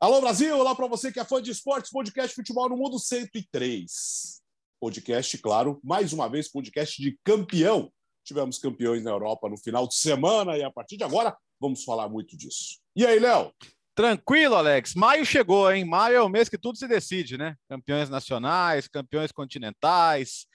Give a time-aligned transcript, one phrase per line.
[0.00, 4.40] Alô Brasil, olá para você que é fã de esportes, podcast Futebol no Mundo 103.
[4.78, 7.92] Podcast, claro, mais uma vez podcast de campeão.
[8.22, 12.08] Tivemos campeões na Europa no final de semana e a partir de agora vamos falar
[12.08, 12.78] muito disso.
[12.94, 13.52] E aí, Léo?
[13.92, 14.94] Tranquilo, Alex.
[14.94, 15.84] Maio chegou, hein?
[15.84, 17.56] Maio é o mês que tudo se decide, né?
[17.68, 20.46] Campeões nacionais, campeões continentais,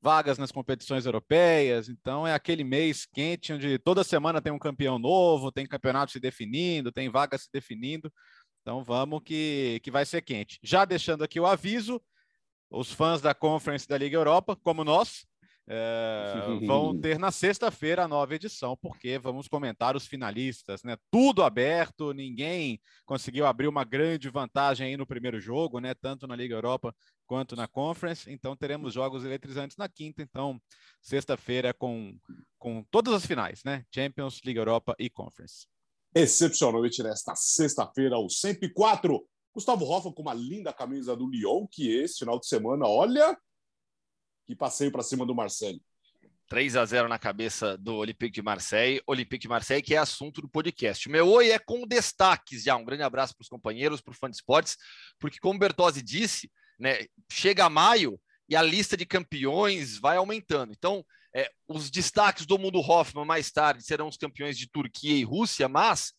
[0.00, 1.88] vagas nas competições europeias.
[1.88, 6.20] Então é aquele mês quente onde toda semana tem um campeão novo, tem campeonato se
[6.20, 8.12] definindo, tem vaga se definindo.
[8.62, 10.58] Então vamos que, que vai ser quente.
[10.62, 12.00] Já deixando aqui o aviso,
[12.70, 15.26] os fãs da Conference da Liga Europa, como nós,
[15.70, 16.34] é,
[16.66, 20.96] vão ter na sexta-feira a nova edição, porque vamos comentar os finalistas, né?
[21.10, 25.94] Tudo aberto, ninguém conseguiu abrir uma grande vantagem aí no primeiro jogo, né?
[25.94, 26.94] Tanto na Liga Europa
[27.26, 28.30] quanto na Conference.
[28.30, 30.22] Então teremos jogos eletrizantes na quinta.
[30.22, 30.60] Então,
[31.02, 32.16] sexta-feira com,
[32.58, 33.84] com todas as finais, né?
[33.94, 35.66] Champions, Liga Europa e Conference
[36.14, 39.26] excepcionalmente nesta sexta-feira, o 104.
[39.54, 43.36] Gustavo Hoffa com uma linda camisa do Lyon, que esse final de semana, olha,
[44.46, 45.82] que passeio para cima do Marseille.
[46.48, 49.02] 3 a 0 na cabeça do Olympique de Marseille.
[49.06, 51.06] Olympique de Marseille, que é assunto do podcast.
[51.06, 52.74] O meu oi é com destaques já.
[52.74, 54.76] Um grande abraço para os companheiros, para o fã de esportes,
[55.18, 60.72] porque, como Bertozzi disse, né, chega maio e a lista de campeões vai aumentando.
[60.72, 61.04] Então,
[61.38, 65.68] é, os destaques do mundo Hoffman mais tarde serão os campeões de Turquia e Rússia,
[65.68, 66.12] mas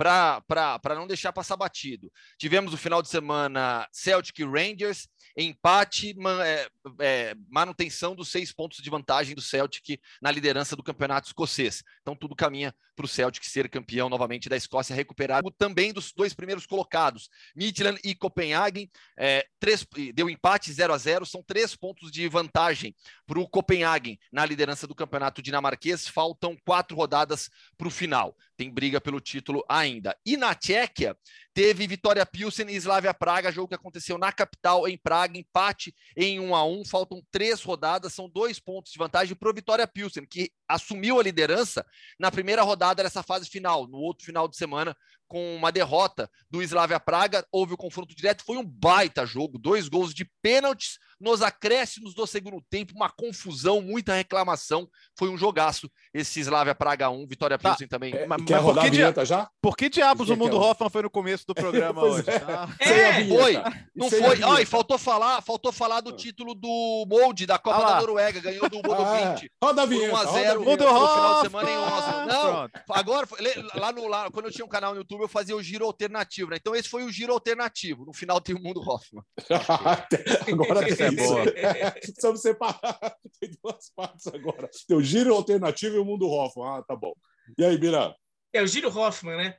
[0.00, 2.10] para não deixar passar batido.
[2.38, 6.68] Tivemos o final de semana Celtic Rangers empate, é,
[7.00, 11.82] é, manutenção dos seis pontos de vantagem do Celtic na liderança do campeonato escocês.
[12.00, 16.34] Então tudo caminha para o Celtic ser campeão novamente da Escócia, recuperar também dos dois
[16.34, 22.10] primeiros colocados, Midland e Copenhagen, é, três, deu empate 0 a 0 são três pontos
[22.10, 22.94] de vantagem
[23.26, 27.48] para o Copenhagen na liderança do campeonato dinamarquês, faltam quatro rodadas
[27.78, 30.14] para o final, tem briga pelo título ainda.
[30.24, 31.16] E na Tchequia,
[31.52, 36.38] teve Vitória Pilsen e Slavia Praga, jogo que aconteceu na capital, em Praga, empate em
[36.40, 40.26] 1 a 1 faltam três rodadas, são dois pontos de vantagem para o Vitória Pilsen,
[40.26, 41.84] que assumiu a liderança
[42.18, 44.96] na primeira rodada dessa fase final, no outro final de semana,
[45.30, 49.88] com uma derrota do Slavia Praga, houve o confronto direto, foi um baita jogo, dois
[49.88, 55.88] gols de pênaltis nos acréscimos do segundo tempo, uma confusão, muita reclamação, foi um jogaço
[56.12, 58.12] esse Slavia Praga 1, Vitória tá, Pilsen também.
[58.12, 59.48] É, mas, quer mas rodar a vinheta já?
[59.62, 62.30] Por que diabos o Mundo Hoffman foi no começo do programa hoje?
[62.30, 62.68] É, ah.
[62.78, 63.54] é foi,
[63.94, 64.42] não foi.
[64.42, 68.68] Ai, faltou falar, faltou falar do título do Molde da Copa ah, da Noruega, ganhou
[68.68, 69.50] do Bodo ah, 20.
[69.62, 70.14] Roda a vinheta.
[70.14, 72.26] 1 a 0 no final de semana em Oslo.
[72.26, 73.28] Não, agora
[73.74, 76.50] lá no lá, quando eu tinha um canal no YouTube eu fazia o giro alternativo,
[76.50, 76.56] né?
[76.60, 78.04] Então esse foi o giro alternativo.
[78.04, 79.24] No final tem o Mundo Hoffman.
[80.52, 81.44] agora tem é boa.
[82.00, 83.16] Precisamos separar.
[83.40, 84.68] Tem duas partes agora.
[84.86, 86.78] Tem o giro alternativo e o Mundo Hoffman.
[86.78, 87.12] Ah, tá bom.
[87.58, 88.14] E aí, Bira?
[88.52, 89.56] É o giro Hoffman, né?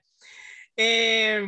[0.78, 1.41] É...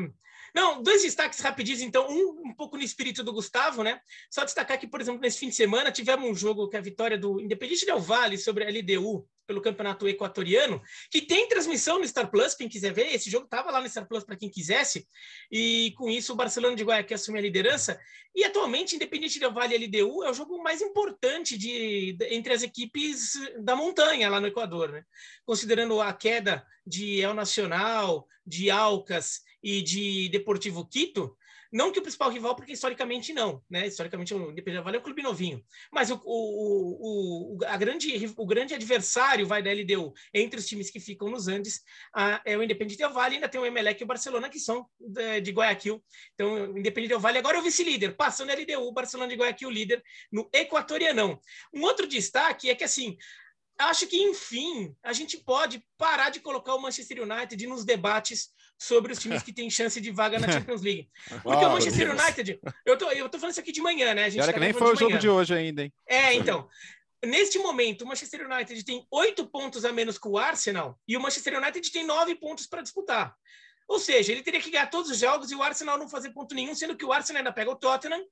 [0.53, 2.08] Não, dois destaques rapidinhos, então.
[2.08, 4.00] Um, um pouco no espírito do Gustavo, né?
[4.30, 6.84] Só destacar que, por exemplo, nesse fim de semana tivemos um jogo que é a
[6.84, 10.81] vitória do Independente Del Vale sobre a LDU pelo campeonato equatoriano,
[11.12, 13.13] que tem transmissão no Star Plus, quem quiser ver.
[13.13, 15.08] Esse jogo estava lá no Star Plus para quem quisesse.
[15.52, 18.00] E com isso, o Barcelona de Guayaquil assumiu a liderança.
[18.36, 22.63] E atualmente, Independente Del Vale e LDU é o jogo mais importante de, entre as
[22.63, 25.03] equipes da montanha lá no Equador, né?
[25.46, 31.35] Considerando a queda de El Nacional, de Alcas e de Deportivo Quito,
[31.74, 33.88] não que o principal rival, porque historicamente não, né?
[33.88, 35.66] Historicamente o Independente Vale é um clube novinho.
[35.91, 40.91] Mas o, o, o, a grande, o grande adversário vai da LDU entre os times
[40.91, 41.81] que ficam nos Andes
[42.13, 44.85] a, é o Independente Del Vale, ainda tem o Emelec e o Barcelona, que são
[45.00, 46.03] de, de Guayaquil.
[46.35, 49.35] Então, o Independente Del Vale agora é o vice-líder, passando a LDU, o Barcelona de
[49.35, 51.40] Guayaquil líder no Equatorianão.
[51.74, 53.18] Um outro destaque é que, assim,
[53.80, 58.50] acho que, enfim, a gente pode parar de colocar o Manchester United nos debates
[58.83, 61.09] sobre os times que têm chance de vaga na Champions League.
[61.41, 64.25] Porque o Manchester United, eu tô, eu tô falando isso aqui de manhã, né?
[64.25, 65.94] A gente Olha tá que nem foi o jogo de hoje ainda, hein?
[66.07, 66.68] É, então.
[67.25, 71.21] Neste momento, o Manchester United tem oito pontos a menos que o Arsenal e o
[71.21, 73.33] Manchester United tem nove pontos para disputar.
[73.88, 76.56] Ou seja, ele teria que ganhar todos os jogos e o Arsenal não fazer ponto
[76.56, 78.24] nenhum, sendo que o Arsenal ainda pega o Tottenham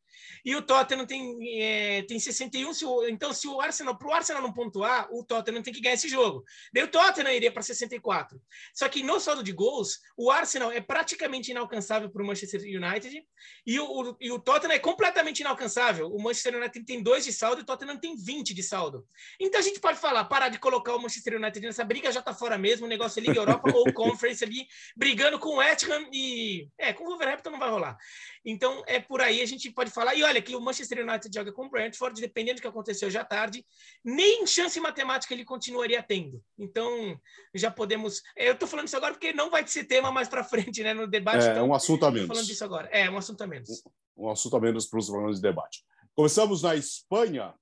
[0.46, 2.74] e o Tottenham tem, é, tem 61.
[2.74, 5.82] Se o, então, se o Arsenal, para o Arsenal não pontuar, o Tottenham tem que
[5.82, 6.44] ganhar esse jogo.
[6.74, 8.42] Daí o Tottenham iria para 64.
[8.74, 13.24] Só que no saldo de gols, o Arsenal é praticamente inalcançável para o Manchester United
[13.66, 16.08] e o, e o Tottenham é completamente inalcançável.
[16.08, 19.06] O Manchester United tem dois de saldo e o Tottenham tem 20 de saldo.
[19.40, 22.34] Então a gente pode falar, parar de colocar o Manchester United nessa briga já está
[22.34, 26.08] fora mesmo, o negócio é Liga Europa ou Conference ali, brigando com o West Ham
[26.14, 26.70] e...
[26.78, 27.98] É, com o Wolverhampton não vai rolar.
[28.46, 30.16] Então, é por aí a gente pode falar.
[30.16, 33.26] E olha que o Manchester United joga com o Brentford, dependendo do que aconteceu à
[33.26, 33.66] tarde,
[34.06, 36.42] nem chance matemática ele continuaria tendo.
[36.58, 37.20] Então,
[37.54, 38.22] já podemos...
[38.38, 41.08] Eu estou falando isso agora porque não vai ser tema mais para frente, né, no
[41.08, 41.46] debate.
[41.46, 42.28] É, então, um assunto a menos.
[42.28, 42.88] falando disso agora.
[42.92, 43.84] É, um assunto a menos.
[44.16, 45.84] Um, um assunto a menos para os programas de debate.
[46.16, 47.54] Começamos na Espanha,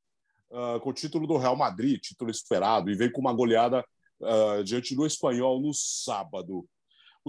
[0.51, 3.85] uh, com o título do Real Madrid, título esperado, e veio com uma goleada
[4.19, 6.67] uh, diante do Espanhol no sábado.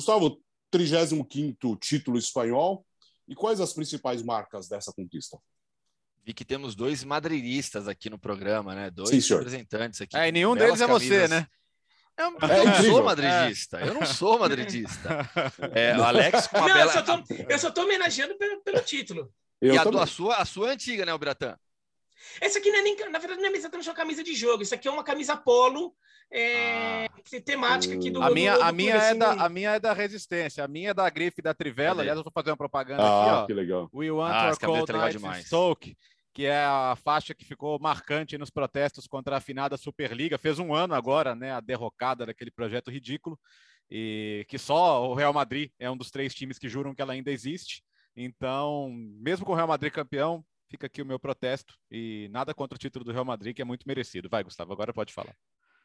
[0.00, 2.87] Gustavo, 35 título espanhol,
[3.29, 5.38] e quais as principais marcas dessa conquista?
[6.25, 8.91] Vi que temos dois madridistas aqui no programa, né?
[8.91, 10.17] Dois Sim, representantes aqui.
[10.17, 11.47] É, e nenhum deles é você, né?
[12.17, 13.81] Eu, eu não sou madridista.
[13.81, 15.31] Eu não sou madridista.
[15.75, 16.93] É, o Alex com uma não, bela.
[16.93, 19.32] eu, só tô, eu só tô homenageando pelo, pelo título.
[19.61, 21.56] Eu E a, a sua, a sua é antiga, né, o Biratã?
[22.40, 24.62] Essa aqui não é nem, na verdade, não é exatamente uma camisa de jogo.
[24.62, 25.94] Isso aqui é uma camisa polo
[26.32, 27.06] é,
[27.44, 29.70] temática aqui do A minha, do- do a, clube, minha é assim, da, a minha
[29.75, 32.02] é da resistência, a minha é da grife da Trivela.
[32.02, 33.90] Aliás, eu vou fazer uma propaganda Ah, aqui, que legal.
[33.93, 33.99] ó.
[33.99, 35.46] We want Ah, our cold é nights in demais.
[35.46, 35.96] Stoke,
[36.32, 40.38] que é a faixa que ficou marcante nos protestos contra a afinada Superliga.
[40.38, 43.38] Fez um ano agora, né, a derrocada daquele projeto ridículo,
[43.90, 47.12] e que só o Real Madrid é um dos três times que juram que ela
[47.12, 47.82] ainda existe.
[48.14, 48.88] Então,
[49.20, 52.78] mesmo com o Real Madrid campeão, fica aqui o meu protesto e nada contra o
[52.78, 54.28] título do Real Madrid, que é muito merecido.
[54.31, 55.37] Vai, Gustavo, agora pode falar.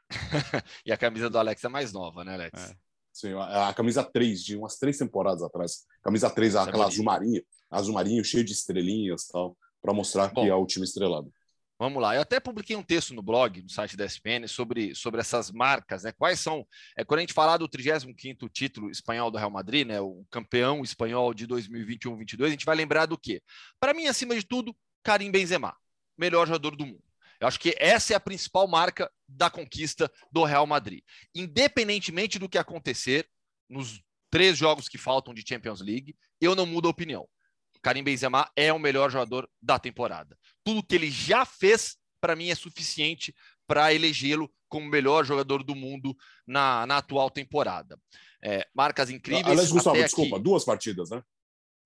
[0.86, 2.72] E a camisa do Alex é mais nova, né, Alex?
[2.72, 2.76] É.
[3.12, 5.86] Sim, a, a camisa 3, de umas três temporadas atrás.
[6.04, 7.42] Camisa 3, Essa é aquela azul marinho,
[7.72, 10.44] azul marinho cheio de estrelinhas e tal, para mostrar Bom.
[10.44, 11.34] que é o time estrelado.
[11.78, 12.16] Vamos lá.
[12.16, 16.04] Eu até publiquei um texto no blog, no site da SPN, sobre, sobre essas marcas,
[16.04, 16.14] né?
[16.14, 16.66] Quais são.
[16.96, 20.00] É, quando a gente falar do 35 título espanhol do Real Madrid, né?
[20.00, 23.42] O campeão espanhol de 2021-22, a gente vai lembrar do quê?
[23.78, 25.76] Para mim, acima de tudo, Karim Benzema,
[26.18, 27.04] melhor jogador do mundo.
[27.42, 31.04] Eu acho que essa é a principal marca da conquista do Real Madrid.
[31.34, 33.28] Independentemente do que acontecer
[33.70, 37.28] nos três jogos que faltam de Champions League, eu não mudo a opinião.
[37.86, 40.36] Karim Benzema é o melhor jogador da temporada.
[40.64, 43.32] Tudo que ele já fez, para mim, é suficiente
[43.68, 46.18] para elegê-lo como o melhor jogador do mundo
[46.48, 47.96] na, na atual temporada.
[48.44, 49.46] É, marcas incríveis.
[49.46, 50.44] Aliás, Gustavo, até desculpa, aqui.
[50.44, 51.22] duas partidas, né?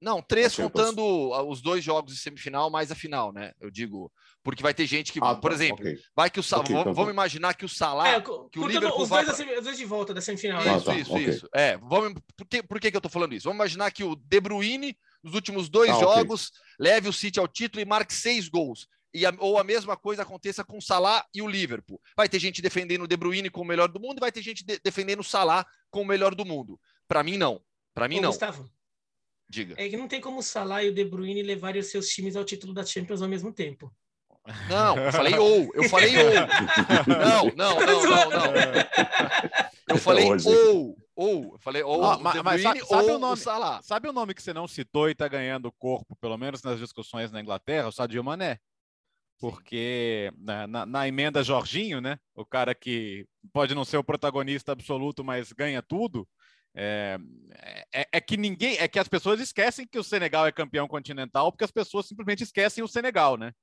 [0.01, 1.01] Não, três contando
[1.33, 3.51] ah, os dois jogos de semifinal mais a final, né?
[3.59, 4.09] Eu digo,
[4.41, 5.99] porque vai ter gente que, Ah, por tá, exemplo, ok.
[6.15, 7.13] vai que o Salah, Ok, então vamos tá.
[7.13, 9.83] imaginar que o Salah É, que o Liverpool os vai dois, semi- os dois de
[9.83, 10.61] volta da semifinal.
[10.61, 11.25] Ah, Isso, tá, isso, ok.
[11.27, 11.49] isso.
[11.53, 13.43] É, vamos, por, que, por que, que eu tô falando isso?
[13.43, 17.47] Vamos imaginar que o De Bruyne, nos últimos dois Ah, jogos, leve o City ao
[17.47, 18.87] título e marque seis gols.
[19.13, 21.99] E a- ou a mesma coisa aconteça com o Salah e o Liverpool.
[22.15, 24.41] Vai ter gente defendendo o De Bruyne como o melhor do mundo e vai ter
[24.43, 26.79] gente de- defendendo o Salah como o melhor do mundo.
[27.07, 27.59] Para mim, não.
[27.93, 28.29] Para mim, Ô, não.
[28.29, 28.69] Gustavo,
[29.49, 29.73] Diga.
[29.79, 32.35] é que não tem como o Salah e o De Bruyne levarem os seus times
[32.35, 33.91] ao título da Champions ao mesmo tempo.
[34.69, 35.71] Não, eu falei ou.
[35.75, 36.33] Eu falei ou.
[37.07, 38.53] Não, não, não, não, não.
[39.87, 40.47] Eu falei Hoje.
[40.47, 40.95] ou.
[41.21, 41.53] Ou.
[41.53, 43.33] Eu falei ou Ah, o mas- mas sabe- sabe ou o nome?
[43.33, 43.81] o Salah.
[43.81, 47.31] Sabe o nome que você não citou e está ganhando corpo, pelo menos nas discussões
[47.31, 47.87] na Inglaterra?
[47.89, 48.57] O Sadio Mané.
[49.39, 52.17] Porque na, na- na emenda Jorginho, né?
[52.35, 56.27] O cara que pode não ser o protagonista absoluto, mas ganha tudo.
[56.75, 57.17] É,
[57.93, 61.51] é- é que ninguém, é que as pessoas esquecem que o Senegal é campeão continental,
[61.51, 63.53] porque as pessoas simplesmente esquecem o Senegal, né?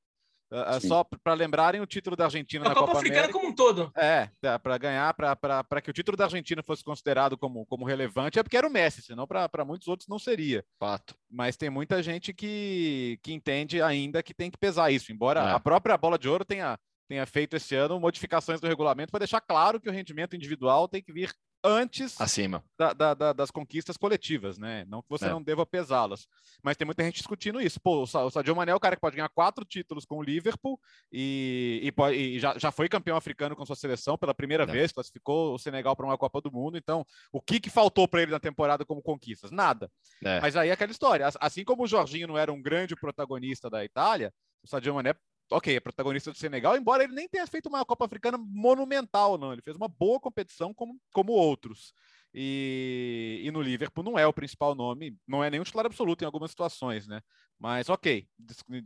[0.81, 0.89] Sim.
[0.89, 3.39] Só para lembrarem o título da Argentina A na Copa Copa Africana América.
[3.39, 3.91] como um todo.
[3.97, 4.31] É,
[4.63, 8.57] para ganhar, para que o título da Argentina fosse considerado como, como relevante, é porque
[8.57, 10.65] era o Messi, senão para muitos outros não seria.
[10.79, 11.17] Fato.
[11.31, 15.51] Mas tem muita gente que, que entende ainda que tem que pesar isso, embora É.
[15.53, 19.41] a própria bola de ouro tenha, tenha feito esse ano modificações do regulamento para deixar
[19.41, 21.33] claro que o rendimento individual tem que vir
[21.65, 22.63] antes Acima.
[22.79, 24.85] da- da- da- das conquistas coletivas, né?
[24.89, 25.31] Não que você É.
[25.31, 26.27] não deva pesá-las.
[26.63, 27.81] Mas tem muita gente discutindo isso.
[27.81, 30.19] Pô, o Sa- o Sadio Mané é o cara que pode ganhar quatro títulos com
[30.19, 30.79] o Liverpool
[31.13, 34.67] e, e pode- e já, já foi campeão africano com sua seleção pela primeira É.
[34.67, 36.77] vez, classificou o Senegal para uma Copa do Mundo.
[36.79, 39.51] Então, o que, que faltou para ele na temporada como conquistas?
[39.51, 39.91] Nada.
[40.25, 40.41] É.
[40.41, 41.27] Mas aí é aquela história.
[41.27, 44.33] As- Assim como o Jorginho não era um grande protagonista da Itália,
[44.63, 45.15] o Sadio Mané,
[45.51, 49.53] ok, é protagonista do Senegal, embora ele nem tenha feito uma Copa Africana monumental, não.
[49.53, 51.93] Ele fez uma boa competição como, como outros.
[52.39, 56.27] E, e no Liverpool não é o principal nome, não é nenhum titular absoluto em
[56.27, 57.23] algumas situações, né?
[57.59, 58.29] Mas ok,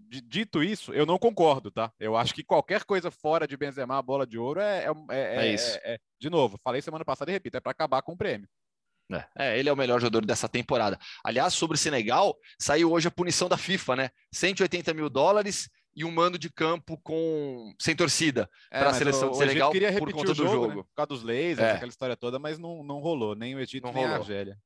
[0.08, 1.92] dito isso, eu não concordo, tá?
[1.98, 5.36] Eu acho que qualquer coisa fora de Benzema, a bola de ouro, é, é, é-
[5.36, 5.78] É é- isso.
[5.82, 8.48] é- de novo, falei semana passada e repito, é para acabar com o prêmio.
[9.12, 10.96] É, é, ele é o melhor jogador dessa temporada.
[11.24, 14.10] Aliás, sobre o Senegal, saiu hoje a punição da FIFA, né?
[14.32, 18.48] 180 mil dólares e um mando de campo com sem torcida.
[18.70, 20.68] É, Pra mas seleção de Senegal queria por conta o do jogo, jogo.
[20.68, 20.74] né?
[20.76, 21.72] por causa dos lasers, É.
[21.72, 24.22] aquela história toda, mas não, não rolou, nem o Egito Não nem a rolou.
[24.22, 24.56] Argélia.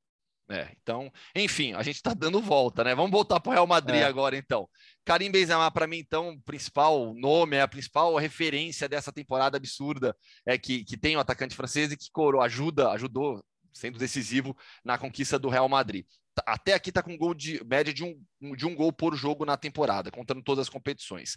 [0.51, 2.95] É, então, enfim, a gente tá dando volta, né?
[2.95, 4.05] Vamos voltar para o Real Madrid É.
[4.05, 4.69] agora, então.
[5.03, 10.15] Karim Benzema, para mim, então, o principal nome, é a principal referência dessa temporada absurda
[10.45, 14.55] é que, que tem o atacante francês e que coro, ajuda, ajudou sendo decisivo
[14.85, 16.05] na conquista do Real Madrid.
[16.47, 19.57] Até aqui está com gol de média de um, de um gol por jogo na
[19.57, 21.37] temporada, contando todas as competições.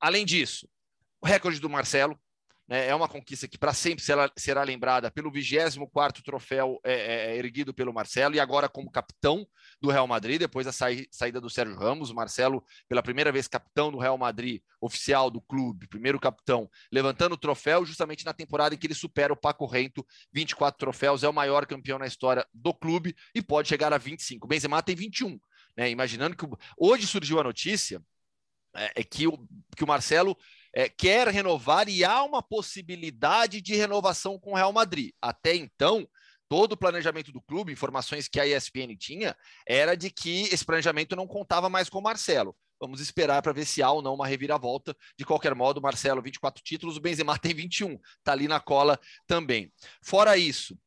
[0.00, 0.68] Além disso,
[1.20, 2.18] o recorde do Marcelo,
[2.68, 7.36] é uma conquista que para sempre será, será, lembrada pelo 24º troféu é, é, é,
[7.36, 9.46] erguido pelo Marcelo e agora como capitão
[9.80, 13.90] do Real Madrid, depois da saída do Sérgio Ramos, o Marcelo pela primeira vez capitão
[13.90, 18.78] do Real Madrid, oficial do clube, primeiro capitão, levantando o troféu justamente na temporada em
[18.78, 22.74] que ele supera o Paco Rento, 24 troféus, é o maior campeão na história do
[22.74, 24.44] clube e pode chegar a 25.
[24.44, 25.40] O Benzema tem 21,
[25.74, 26.44] né, imaginando que
[26.76, 28.02] hoje surgiu a notícia
[28.76, 29.38] é, é que, o,
[29.76, 30.36] que o Marcelo
[30.74, 35.12] é, quer renovar e há uma possibilidade de renovação com o Real Madrid.
[35.20, 36.08] Até então,
[36.48, 41.14] todo o planejamento do clube, informações que a ESPN tinha, era de que esse planejamento
[41.14, 42.56] não contava mais com o Marcelo.
[42.80, 44.96] Vamos esperar para ver se há ou não uma reviravolta.
[45.18, 49.72] De qualquer modo, Marcelo, 24 títulos, o Benzema tem 21, está ali na cola também.
[50.02, 50.78] Fora isso,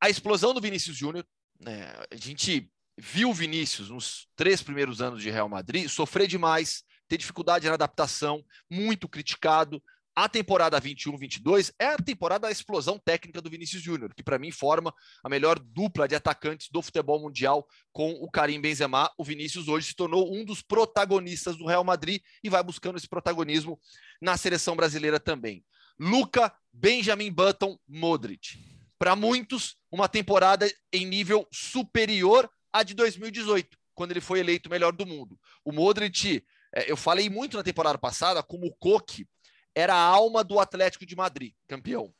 [0.00, 1.26] a explosão do Vinícius Júnior,
[1.60, 6.84] né, a gente viu o Vinícius nos três primeiros anos de Real Madrid sofrer demais,
[7.10, 9.82] ter dificuldade na adaptação, muito criticado.
[10.14, 14.52] A temporada 21-22 é a temporada da explosão técnica do Vinícius Júnior, que para mim
[14.52, 19.10] forma a melhor dupla de atacantes do futebol mundial com o Karim Benzema.
[19.18, 23.08] O Vinícius hoje se tornou um dos protagonistas do Real Madrid e vai buscando esse
[23.08, 23.80] protagonismo
[24.22, 25.64] na seleção brasileira também.
[25.98, 28.56] Luca, Benjamin Button, Modric.
[28.98, 34.92] Para muitos, uma temporada em nível superior à de 2018, quando ele foi eleito melhor
[34.92, 35.38] do mundo.
[35.64, 36.44] O Modric
[36.86, 39.26] eu falei muito na temporada passada como o Coque
[39.74, 42.12] era a alma do Atlético de Madrid, campeão.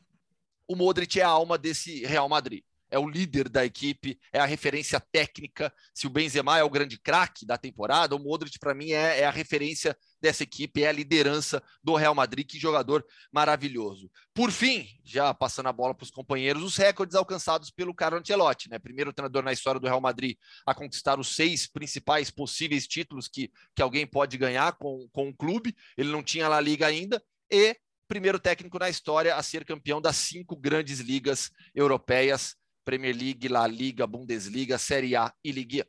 [0.69, 4.45] O Modric é a alma desse Real Madrid é o líder da equipe, é a
[4.45, 5.73] referência técnica.
[5.95, 9.25] Se o Benzema é o grande craque da temporada, o Modric, para mim, é, é,
[9.25, 12.47] a referência dessa equipe, é a liderança do Real Madrid.
[12.47, 14.11] Que jogador maravilhoso.
[14.35, 18.69] Por fim, já passando a bola para os companheiros, os recordes alcançados pelo Carlo Ancelotti,
[18.69, 18.79] né?
[18.79, 23.51] primeiro treinador na história do Real Madrid a conquistar os seis principais possíveis títulos que,
[23.75, 25.75] que alguém pode ganhar com, com o clube.
[25.97, 27.23] Ele não tinha La Liga ainda.
[27.51, 27.77] E
[28.11, 32.57] primeiro técnico na história a ser campeão das cinco grandes ligas europeias
[32.91, 35.87] Premier League, La Liga, Bundesliga, Série A e Liga.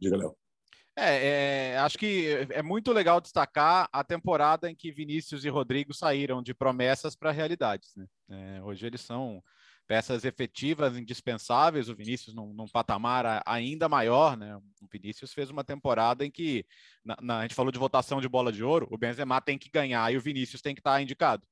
[0.00, 0.34] Diga, Léo.
[0.96, 5.92] É, é, acho que é muito legal destacar a temporada em que Vinícius e Rodrigo
[5.92, 7.94] saíram de promessas para realidades.
[7.94, 8.06] Né?
[8.30, 9.42] É, hoje eles são
[9.86, 11.90] peças efetivas, indispensáveis.
[11.90, 14.56] O Vinícius num, num, patamar ainda maior, né?
[14.56, 16.64] O Vinícius fez uma temporada em que
[17.04, 19.68] na, na, a gente falou de votação de bola de ouro, o Benzema tem que
[19.68, 21.46] ganhar e o Vinícius tem que estar indicado.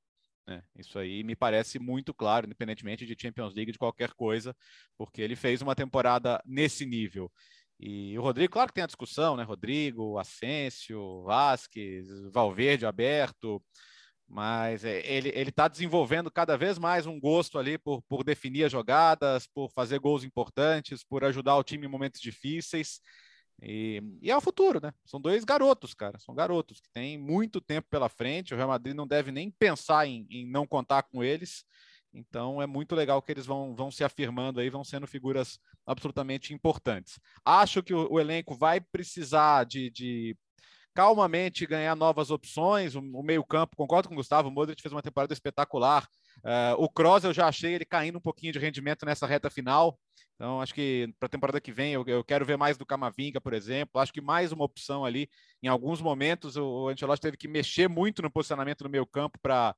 [0.47, 0.63] Né?
[0.75, 4.55] Isso aí me parece muito claro, independentemente de Champions League, de qualquer coisa,
[4.97, 7.31] porque ele fez uma temporada nesse nível.
[7.79, 9.43] E o Rodrigo, claro que tem a discussão, né?
[9.43, 13.63] Rodrigo, Asensio, Vasquez, Valverde aberto,
[14.27, 18.71] mas é, ele está desenvolvendo cada vez mais um gosto ali por, por definir as
[18.71, 22.99] jogadas, por fazer gols importantes, por ajudar o time em momentos difíceis.
[23.61, 24.93] E, e, é o futuro, né?
[25.05, 26.17] São dois garotos, cara.
[26.19, 28.53] São garotos que têm muito tempo pela frente.
[28.53, 31.65] O Real Madrid não deve nem pensar em, em não contar com eles.
[32.13, 36.53] Então é muito legal que eles vão, vão se afirmando aí, vão sendo figuras absolutamente
[36.53, 37.19] importantes.
[37.45, 40.37] Acho que o, o elenco vai precisar de, de
[40.93, 42.95] calmamente ganhar novas opções.
[42.95, 46.07] O, o meio-campo, concordo com o Gustavo, o Modric fez uma temporada espetacular.
[46.39, 49.99] Uh, o Kroos eu já achei ele caindo um pouquinho de rendimento nessa reta final.
[50.39, 53.41] Então, acho que para a temporada que vem eu, eu, quero ver mais do Camavinga,
[53.41, 53.99] por exemplo.
[53.99, 55.29] Acho que mais uma opção ali.
[55.61, 59.37] Em alguns momentos, o, o Ancelotti teve que mexer muito no posicionamento do meio campo
[59.37, 59.75] para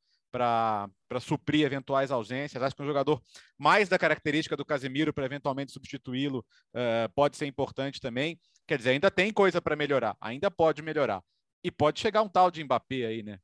[1.19, 2.61] suprir eventuais ausências.
[2.61, 3.19] Acho que um jogador
[3.57, 8.39] mais da característica do Casemiro para eventualmente substituí-lo uh, pode ser importante também.
[8.67, 11.23] Quer dizer, ainda tem coisa para melhorar, ainda pode melhorar.
[11.63, 13.39] E pode chegar um tal de Mbappé aí, né?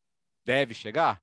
[0.46, 1.20] Deve chegar?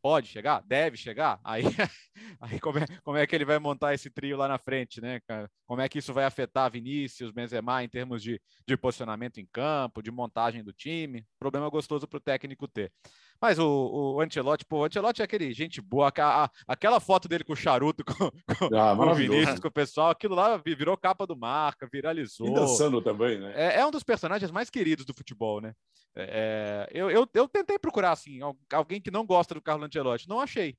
[0.00, 0.62] Pode chegar?
[0.66, 1.40] Deve chegar?
[1.44, 1.62] Aí,
[2.40, 5.20] aí como, é, como é que ele vai montar esse trio lá na frente, né?
[5.66, 10.02] Como é que isso vai afetar Vinícius, Benzema em termos de, de posicionamento em campo,
[10.02, 11.26] de montagem do time?
[11.38, 12.92] Problema gostoso para o técnico ter.
[13.40, 17.44] Mas o, o Ancelotti, pô, o Ancelotti é aquele gente boa, a, aquela foto dele
[17.44, 20.96] com o charuto, com, com, ah, com o Vinícius, com o pessoal, aquilo lá virou
[20.96, 22.48] capa do marca, viralizou.
[22.48, 23.52] E dançando também, né?
[23.54, 25.72] É, é um dos personagens mais queridos do futebol, né?
[26.16, 28.40] É, é, eu, eu, eu tentei procurar, assim,
[28.72, 30.28] alguém que não gosta do Carlo Ancelotti.
[30.28, 30.76] Não achei.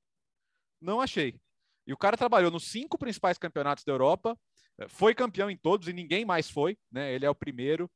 [0.80, 1.40] Não achei.
[1.86, 4.38] E o cara trabalhou nos cinco principais campeonatos da Europa,
[4.78, 7.14] é, foi campeão em todos e ninguém mais foi, né?
[7.14, 7.90] Ele é o primeiro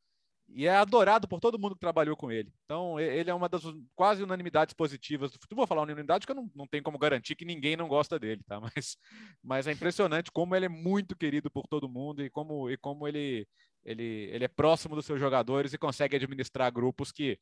[0.49, 2.53] e é adorado por todo mundo que trabalhou com ele.
[2.65, 3.63] Então, ele é uma das
[3.95, 5.63] quase unanimidades positivas do futebol.
[5.63, 8.43] Vou falar unanimidade, que eu não, não tenho como garantir que ninguém não gosta dele,
[8.47, 8.61] tá?
[8.77, 8.97] Mas,
[9.43, 13.07] mas é impressionante como ele é muito querido por todo mundo e como, e como
[13.09, 13.47] ele,
[13.85, 17.39] ele, ele é próximo dos seus jogadores e consegue administrar grupos que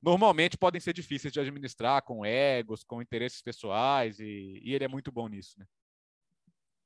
[0.00, 4.88] normalmente podem ser difíceis de administrar, com egos, com interesses pessoais, e, e ele é
[4.88, 5.66] muito bom nisso, né?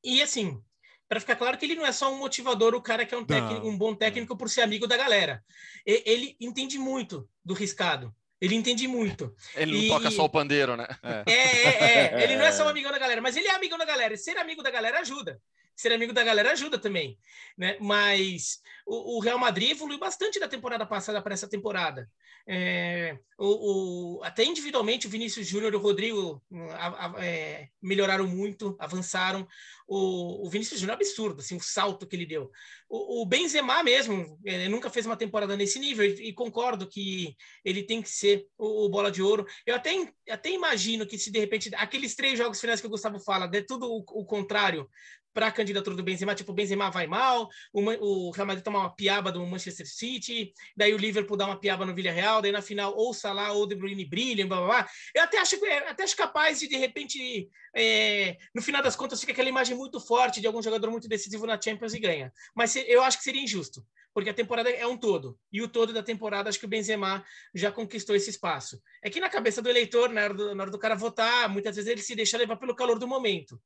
[0.06, 0.62] e assim,
[1.08, 3.24] para ficar claro que ele não é só um motivador, o cara que é um,
[3.24, 5.44] técnico, um bom técnico por ser amigo da galera.
[5.84, 8.14] Ele entende muito do riscado.
[8.40, 9.34] Ele entende muito.
[9.54, 9.88] Ele não e...
[9.88, 10.86] toca só o pandeiro, né?
[11.02, 11.24] É.
[11.26, 12.20] é, é, é.
[12.24, 14.12] Ele não é só um amigão da galera, mas ele é amigão da galera.
[14.12, 15.40] E ser amigo da galera ajuda
[15.76, 17.18] ser amigo da galera ajuda também,
[17.56, 17.76] né?
[17.80, 22.08] Mas o, o Real Madrid evoluiu bastante da temporada passada para essa temporada.
[22.48, 26.40] É, o, o, até individualmente o Vinícius Júnior e o Rodrigo
[26.74, 29.46] a, a, é, melhoraram muito, avançaram.
[29.88, 32.50] O, o Vinícius Júnior é absurdo, assim, o salto que ele deu.
[32.88, 37.34] O, o Benzema mesmo, ele nunca fez uma temporada nesse nível e, e concordo que
[37.64, 39.44] ele tem que ser o, bola de ouro.
[39.66, 39.90] Eu até,
[40.30, 43.66] até imagino que se de repente aqueles três jogos finais que o Gustavo fala, der
[43.66, 44.88] tudo o contrário,
[45.36, 48.78] para a candidatura do Benzema, tipo, o Benzema vai mal, o, o Real Madrid toma
[48.78, 52.62] uma piaba do Manchester City, daí o Liverpool dá uma piaba no Villarreal, daí na
[52.62, 54.88] final ou Salah ou De Bruyne brilham, blá, blá, blá.
[55.14, 59.32] Eu até acho, até acho capaz de, de repente, é, no final das contas, fica
[59.32, 62.32] aquela imagem muito forte de algum jogador muito decisivo na Champions e ganha.
[62.54, 63.84] Mas eu acho que seria injusto
[64.16, 65.38] porque a temporada é um todo.
[65.52, 67.22] E o todo da temporada, acho que o Benzema
[67.54, 68.80] já conquistou esse espaço.
[69.04, 71.76] É que na cabeça do eleitor, na hora do, na hora do cara votar, muitas
[71.76, 73.60] vezes ele se deixa levar pelo calor do momento.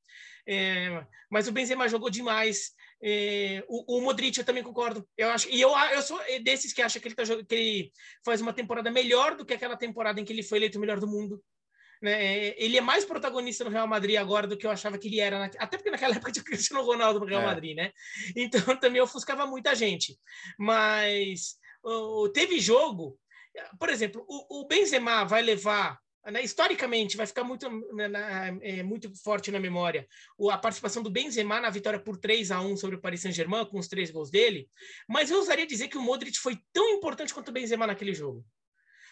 [0.44, 2.72] É, mas o Benzema jogou demais.
[3.00, 5.08] É, o, o, Modric, eu também concordo.
[5.16, 7.92] Eu acho, e eu, eu sou desses que acham que ele, tá, que ele
[8.24, 10.98] faz uma temporada melhor do que aquela temporada em que ele foi eleito o melhor
[10.98, 11.40] do mundo.
[12.00, 12.54] Né?
[12.58, 15.38] Ele é mais protagonista no Real Madrid agora do que eu achava que ele era,
[15.38, 15.44] na...
[15.58, 17.46] até porque naquela época tinha o Cristiano Ronaldo no Real é.
[17.46, 17.92] Madrid, né?
[18.34, 20.18] Então também ofuscava muita gente.
[20.58, 21.56] Mas
[22.32, 23.18] teve jogo,
[23.78, 25.98] por exemplo, o, o Benzema vai levar
[26.30, 31.02] né, historicamente vai ficar muito, né, na, é, muito forte na memória o, a participação
[31.02, 34.10] do Benzema na vitória por 3 a 1 sobre o Paris Saint-Germain, com os três
[34.10, 34.68] gols dele,
[35.08, 38.44] mas eu ousaria dizer que o Modric foi tão importante quanto o Benzema naquele jogo.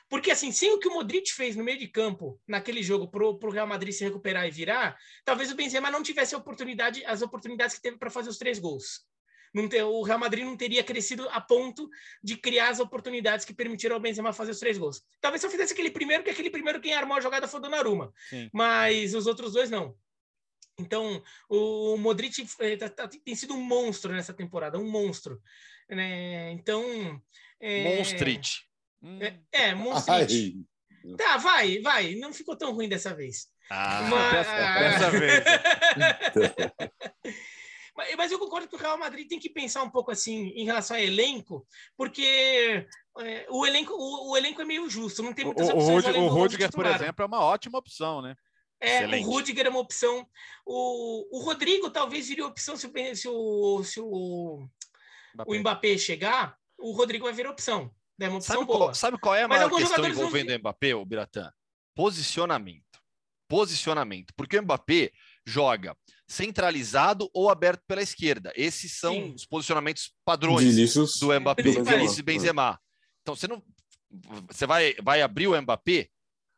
[0.09, 3.25] Porque, assim, sem o que o Modric fez no meio de campo, naquele jogo, para
[3.25, 7.77] o Real Madrid se recuperar e virar, talvez o Benzema não tivesse oportunidade, as oportunidades
[7.77, 9.07] que teve para fazer os três gols.
[9.71, 11.89] Ter, o Real Madrid não teria crescido a ponto
[12.23, 15.03] de criar as oportunidades que permitiram ao Benzema fazer os três gols.
[15.21, 18.13] Talvez eu fizesse aquele primeiro, que aquele primeiro quem armou a jogada foi o Donnarumma.
[18.29, 18.49] Sim.
[18.53, 19.97] Mas os outros dois não.
[20.79, 25.41] Então, o Modric é, tá, tá, tem sido um monstro nessa temporada, um monstro.
[25.89, 26.53] Né?
[26.53, 27.21] Então...
[27.59, 27.97] É...
[27.97, 28.68] Monstrite.
[29.03, 29.19] Hum.
[29.21, 30.65] É, é Monstrit.
[31.17, 32.15] Tá, vai, vai.
[32.17, 33.47] Não ficou tão ruim dessa vez.
[33.71, 34.47] Ah, mas...
[34.73, 35.45] dessa vez.
[37.97, 40.65] mas, mas eu concordo que o Real Madrid tem que pensar um pouco assim em
[40.65, 42.87] relação ao elenco, porque
[43.21, 46.17] é, o, elenco, o, o, elenco é meio justo, não tem muitas o, opções.
[46.17, 48.35] O, o Rudiger, por exemplo, é uma ótima opção, né?
[48.81, 49.27] É, Excelente.
[49.27, 50.27] o Rudiger é uma opção.
[50.65, 54.69] O, o Rodrigo talvez viria opção se, se o, se o,
[55.35, 55.51] Mbappé.
[55.51, 57.93] o Mbappé chegar, o Rodrigo vai vir opção.
[58.21, 58.79] É uma sabe, boa.
[58.79, 61.53] Qual, sabe qual é a maior questão envolvendo o Mbappé, o Biratã?
[61.95, 62.85] Posicionamento.
[63.49, 64.33] Posicionamento.
[64.37, 65.11] Porque o Mbappé
[65.47, 68.53] joga centralizado ou aberto pela esquerda.
[68.55, 69.33] Esses são Sim.
[69.35, 72.79] os posicionamentos padrões Vinícius, do Mbappé, Vinícius e Benzema.
[73.23, 73.63] Então você não
[74.51, 76.09] você vai vai abrir o Mbappé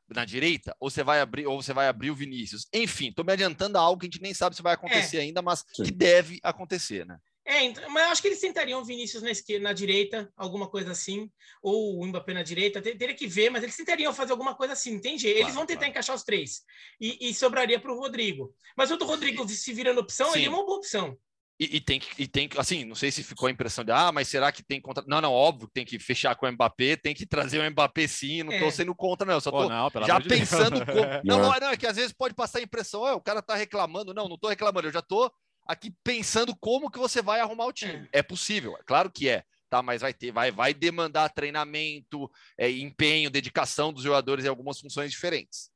[0.09, 2.67] na direita ou você vai abrir ou você vai abrir o Vinícius.
[2.73, 5.21] Enfim, estou me adiantando a algo que a gente nem sabe se vai acontecer é.
[5.21, 5.85] ainda, mas Sim.
[5.85, 7.19] que deve acontecer, né?
[7.51, 10.69] É, então, mas eu acho que eles tentariam o Vinícius na, esquerda, na direita, alguma
[10.69, 11.29] coisa assim,
[11.61, 14.93] ou o Mbappé na direita, teria que ver, mas eles tentariam fazer alguma coisa assim,
[14.93, 15.27] entende?
[15.27, 15.91] Eles claro, vão tentar claro.
[15.91, 16.61] encaixar os três,
[17.01, 18.55] e, e sobraria para o Rodrigo.
[18.77, 20.39] Mas o do Rodrigo se virando opção, Sim.
[20.39, 21.19] ele é uma boa opção.
[21.59, 23.91] E, e, tem que, e tem que, assim, não sei se ficou a impressão de,
[23.91, 25.03] ah, mas será que tem contra.
[25.09, 28.07] Não, não, óbvio que tem que fechar com o Mbappé, tem que trazer o Mbappé
[28.07, 28.61] sim, não é.
[28.61, 31.01] tô sendo contra, não, só tô não, já pensando como.
[31.25, 33.57] Não, não, não, é que às vezes pode passar a impressão, oh, o cara tá
[33.57, 35.31] reclamando, não, não tô reclamando, eu já tô
[35.71, 38.09] aqui pensando como que você vai arrumar o time.
[38.13, 39.81] É, é possível, é claro que é, tá?
[39.81, 42.29] Mas vai ter, vai, vai demandar treinamento,
[42.59, 45.71] é, empenho, dedicação dos jogadores em algumas funções diferentes.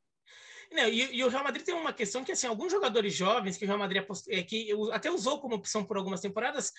[0.72, 3.64] Não, e, e, o Real Madrid tem uma questão que assim, alguns jogadores jovens que
[3.64, 6.72] o Real Madrid é, que até usou como opção por algumas temporadas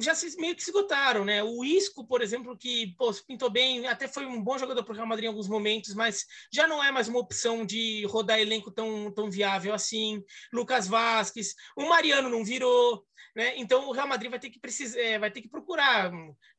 [0.00, 1.42] já se, meio que se esgotaram, né?
[1.42, 4.94] O Isco, por exemplo, que pô, pintou bem, até foi um bom jogador para o
[4.94, 8.70] Real Madrid em alguns momentos, mas já não é mais uma opção de rodar elenco
[8.70, 10.22] tão, tão viável assim.
[10.52, 13.54] Lucas Vasquez, o Mariano não virou, né?
[13.56, 16.10] Então o Real Madrid vai ter que precisar, é, vai ter que procurar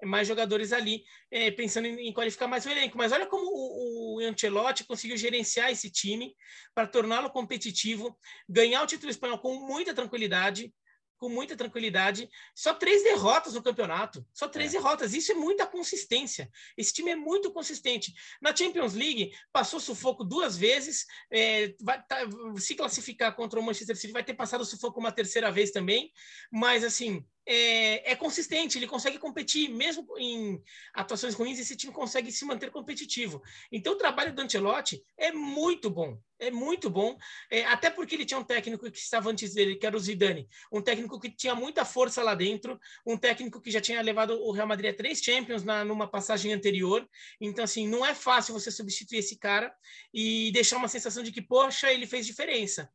[0.03, 2.97] mais jogadores ali, é, pensando em, em, qualificar mais o elenco.
[2.97, 6.35] Mas olha como o, o Ancelotti conseguiu gerenciar esse time
[6.73, 10.73] para torná-lo competitivo, ganhar o título espanhol com muita tranquilidade
[11.19, 12.29] com muita tranquilidade.
[12.55, 14.25] Só três derrotas no campeonato.
[14.33, 14.77] Só três é.
[14.77, 15.13] derrotas.
[15.13, 16.49] Isso é muita consistência.
[16.77, 18.13] Esse time é muito consistente.
[18.41, 21.05] Na Champions League, passou sufoco duas vezes.
[21.31, 22.21] É, vai tá,
[22.57, 26.11] se classificar contra o Manchester City, vai ter passado sufoco uma terceira vez também.
[26.49, 30.61] Mas, assim, é, é, consistente, ele consegue competir, mesmo em
[30.93, 33.41] atuações ruins, esse time consegue se manter competitivo.
[33.71, 37.17] Então, o trabalho do Ancelotti é muito bom, é muito bom,
[37.49, 40.47] é, até porque ele tinha um técnico que estava antes dele, que era o Zidane,
[40.71, 44.51] um técnico que tinha muita força lá dentro, um técnico que já tinha levado o
[44.51, 47.07] Real Madrid a três Champions na, numa passagem anterior.
[47.41, 49.73] Então, assim, não é fácil você substituir esse cara
[50.13, 52.89] e deixar uma sensação de que, poxa, ele fez diferença.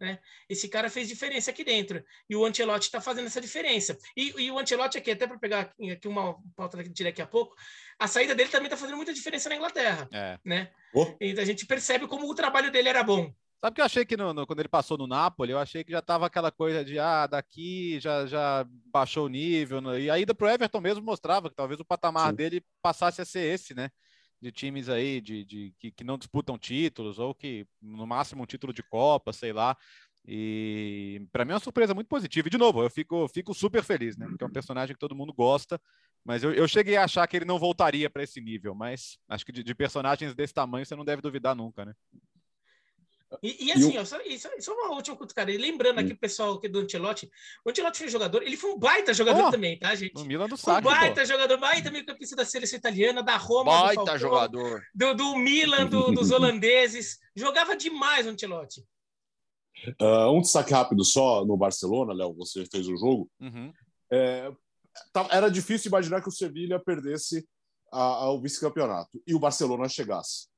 [0.00, 0.18] Né?
[0.48, 2.04] Esse cara fez diferença aqui dentro.
[2.28, 3.98] E o Ancelotti está fazendo essa diferença.
[4.16, 7.54] E, e, o Ancelotti aqui, até para pegar aqui uma pauta que daqui a pouco,
[7.98, 10.08] a saída dele também está fazendo muita diferença na Inglaterra.
[10.12, 10.38] É.
[10.44, 10.70] Né?
[10.94, 11.14] Oh.
[11.20, 13.32] Então a gente percebe como o trabalho dele era bom.
[13.60, 15.90] Sabe que eu achei que no, no, quando ele passou no Napoli, eu achei que
[15.90, 19.80] já estava aquela coisa de ah, daqui já, já baixou o nível.
[19.80, 20.02] Né?
[20.02, 22.36] E a ida para o Everton mesmo mostrava que talvez o patamar Sim.
[22.36, 23.90] dele passasse a ser esse, né?
[24.40, 28.46] De times aí de, de que, que, não disputam títulos ou que no máximo um
[28.46, 29.76] título de Copa, sei lá.
[30.30, 32.48] E para mim é uma surpresa muito positiva.
[32.48, 34.26] E de novo, eu fico, fico super feliz, né?
[34.26, 35.80] Porque é um personagem que todo mundo gosta.
[36.22, 38.74] Mas eu, eu cheguei a achar que ele não voltaria para esse nível.
[38.74, 41.94] Mas acho que de, de, personagens desse tamanho você não deve duvidar nunca, né?
[43.42, 44.18] E, e assim, e ó, só,
[44.58, 45.50] só uma última cutucada.
[45.50, 47.30] E lembrando aqui o pessoal do Ancelotti,
[47.64, 50.14] o Ancelotti foi jogador, ele foi um baita jogador oh, também, tá, gente?
[50.14, 51.26] No Milan do Sacre, Um baita pô.
[51.26, 54.82] jogador, baita meio campista da seleção italiana, da Roma, baita do Falcão, jogador.
[54.94, 57.18] Do, do Milan, do, dos holandeses.
[57.36, 58.82] Jogava demais o Ancelotti.
[60.00, 63.30] Uh, um destaque rápido só no Barcelona, Léo, você fez o jogo.
[63.40, 63.72] Uhum.
[64.10, 64.50] É,
[65.12, 67.46] tá, era difícil imaginar que o Sevilha perdesse
[67.92, 70.48] a, o vice-campeonato e o Barcelona chegasse.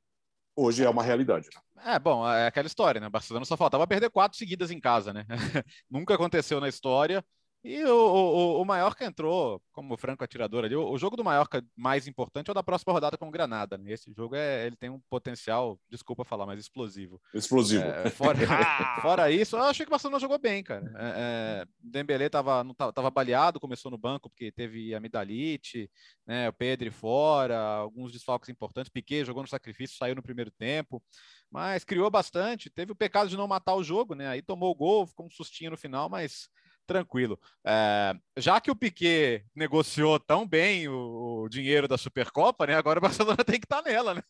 [0.56, 1.48] Hoje é uma realidade.
[1.54, 1.60] Né?
[1.84, 3.06] É, bom, é aquela história, né?
[3.06, 5.24] O Barcelona só faltava perder quatro seguidas em casa, né?
[5.90, 7.24] Nunca aconteceu na história.
[7.62, 10.74] E o, o, o Mallorca entrou como franco atirador ali.
[10.74, 13.76] O, o, jogo do Mallorca mais importante é o da próxima rodada com o Granada.
[13.76, 13.92] Né?
[13.92, 17.20] Esse jogo é, ele tem um potencial, desculpa falar, mas explosivo.
[17.34, 17.84] Explosivo.
[17.84, 18.38] É, fora,
[19.02, 20.90] fora, isso, eu achei que o Barcelona jogou bem, cara.
[20.96, 25.90] É, é, Dembélé tava, não, tava baleado, começou no banco porque teve a Midalite,
[26.26, 26.48] né?
[26.48, 28.90] o Pedro fora, alguns desfalques importantes.
[28.90, 31.02] Piquet jogou no sacrifício, saiu no primeiro tempo
[31.50, 32.70] mas criou bastante.
[32.70, 34.28] Teve o pecado de não matar o jogo, né?
[34.28, 36.48] Aí tomou o gol, ficou um sustinho no final, mas
[36.90, 37.38] tranquilo.
[37.64, 42.74] É, já que o Piquet negociou tão bem o, o, dinheiro da Supercopa, né?
[42.74, 44.22] Agora o Barcelona tem que estar tá nela, né?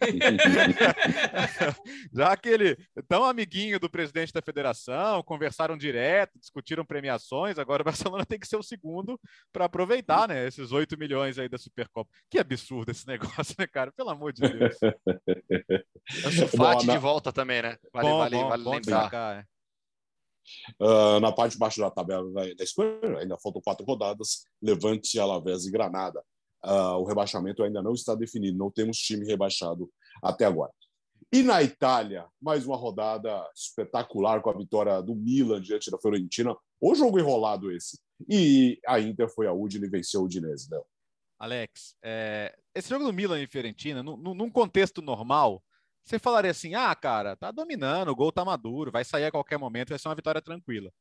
[2.12, 2.76] já que ele
[3.08, 8.48] tão amiguinho do presidente da federação, conversaram direto, discutiram premiações, agora o Barcelona tem que
[8.48, 9.20] ser o segundo
[9.52, 10.48] para aproveitar, né?
[10.48, 12.10] Esses 8 milhões aí da Supercopa.
[12.28, 13.06] Que absurdo esse
[13.38, 13.92] negócio, né, cara?
[13.92, 14.76] Pelo amor de Deus.
[16.24, 17.76] O Sulfate de volta também, né?
[17.92, 19.02] Vale, bom, vale, bom, vale bom lembrar.
[19.02, 19.55] Destacar, é.
[20.80, 25.18] Uh, na parte de baixo da tabela da, da Espanha, ainda faltam quatro rodadas, Levante,
[25.18, 26.22] Alavés e Granada.
[26.64, 29.90] Uh, o rebaixamento ainda não está definido, não temos time rebaixado
[30.22, 30.72] até agora.
[31.32, 36.56] E na Itália, mais uma rodada espetacular com a vitória do Milan diante da Fiorentina.
[36.80, 37.98] O jogo enrolado esse.
[38.28, 40.80] E a Inter foi a Udine e venceu o Udinese, né?
[41.38, 45.62] Alex, é, esse jogo do Milan e Fiorentina, num contexto normal,
[46.06, 49.58] você falaria assim: ah, cara, tá dominando, o gol tá maduro, vai sair a qualquer
[49.58, 50.92] momento, vai ser uma vitória tranquila.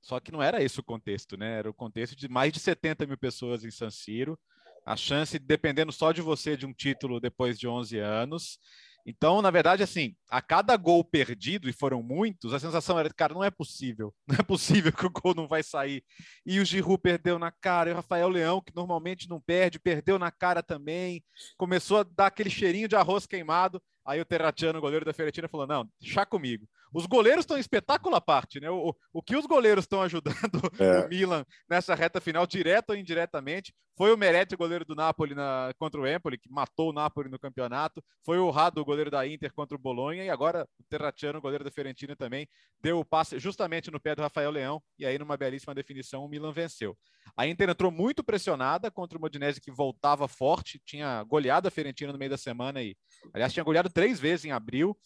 [0.00, 1.58] Só que não era esse o contexto, né?
[1.58, 4.38] Era o contexto de mais de 70 mil pessoas em San Siro,
[4.86, 8.58] a chance, dependendo só de você, de um título depois de 11 anos.
[9.06, 13.34] Então, na verdade, assim, a cada gol perdido, e foram muitos, a sensação era, cara,
[13.34, 16.02] não é possível, não é possível que o gol não vai sair.
[16.44, 20.18] E o Giroud perdeu na cara, e o Rafael Leão, que normalmente não perde, perdeu
[20.18, 21.22] na cara também,
[21.56, 23.82] começou a dar aquele cheirinho de arroz queimado.
[24.06, 26.68] Aí o Terratiano, goleiro da Fiorentina, falou: não, deixa comigo.
[26.94, 28.70] Os goleiros estão em espetáculo à parte, né?
[28.70, 30.34] O, o que os goleiros estão ajudando
[30.78, 31.04] é.
[31.04, 35.34] o Milan nessa reta final, direto ou indiretamente, foi o Meretti, o goleiro do Napoli
[35.34, 39.10] na, contra o Empoli, que matou o Napoli no campeonato, foi o Rado, o goleiro
[39.10, 42.48] da Inter contra o Bolonha, e agora o Terratiano, goleiro da Fiorentina também,
[42.80, 46.28] deu o passe justamente no pé do Rafael Leão, e aí numa belíssima definição o
[46.28, 46.96] Milan venceu.
[47.36, 52.12] A Inter entrou muito pressionada contra o Modinese, que voltava forte, tinha goleado a Fiorentina
[52.12, 52.96] no meio da semana e,
[53.32, 54.96] aliás, tinha goleado três vezes em abril,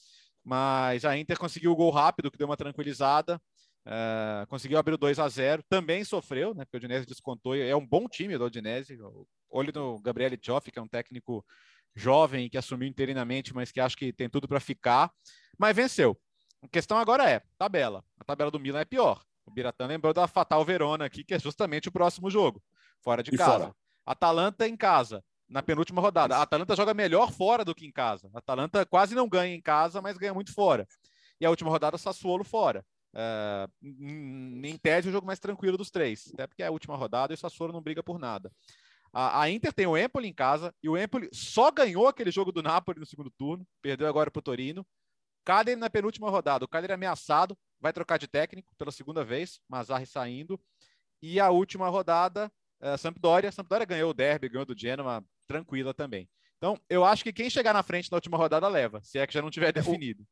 [0.49, 3.39] mas a Inter conseguiu o gol rápido, que deu uma tranquilizada.
[3.87, 6.65] Uh, conseguiu abrir o 2 a 0 também sofreu, né?
[6.65, 7.55] Porque o Udinese descontou.
[7.55, 8.99] É um bom time do Udinese.
[9.51, 11.45] Olho no Gabriele Tioff, que é um técnico
[11.95, 15.13] jovem que assumiu interinamente, mas que acho que tem tudo para ficar.
[15.59, 16.19] Mas venceu.
[16.63, 18.03] A questão agora é tabela.
[18.19, 19.23] A tabela do Milan é pior.
[19.45, 22.63] O Biratã lembrou da Fatal Verona aqui, que é justamente o próximo jogo,
[23.05, 23.59] fora de e casa.
[23.59, 23.75] Fora.
[24.07, 26.37] Atalanta em casa na penúltima rodada.
[26.37, 28.31] A Atalanta joga melhor fora do que em casa.
[28.35, 30.87] A Atalanta quase não ganha em casa, mas ganha muito fora.
[31.41, 32.85] E a última rodada, Sassuolo fora.
[33.15, 33.87] Uh,
[34.63, 37.37] em tese, o jogo mais tranquilo dos três, até porque é a última rodada e
[37.37, 38.53] o Sassuolo não briga por nada.
[39.13, 42.53] A, a, Inter tem o Empoli em casa e o Empoli só ganhou aquele jogo
[42.53, 44.87] do Napoli no segundo turno, perdeu agora para o Torino.
[45.45, 50.05] Cagliari na penúltima rodada, o Cagliari ameaçado, vai trocar de técnico pela segunda vez, Mazarri
[50.05, 50.61] saindo.
[51.23, 53.51] E a última rodada, a Sampdoria.
[53.51, 56.29] Sampdoria ganhou o derby, ganhou do Genoa, tranquila também.
[56.59, 59.35] Então, eu acho que quem chegar na frente na última rodada leva, se é que
[59.35, 60.25] já não tiver definido.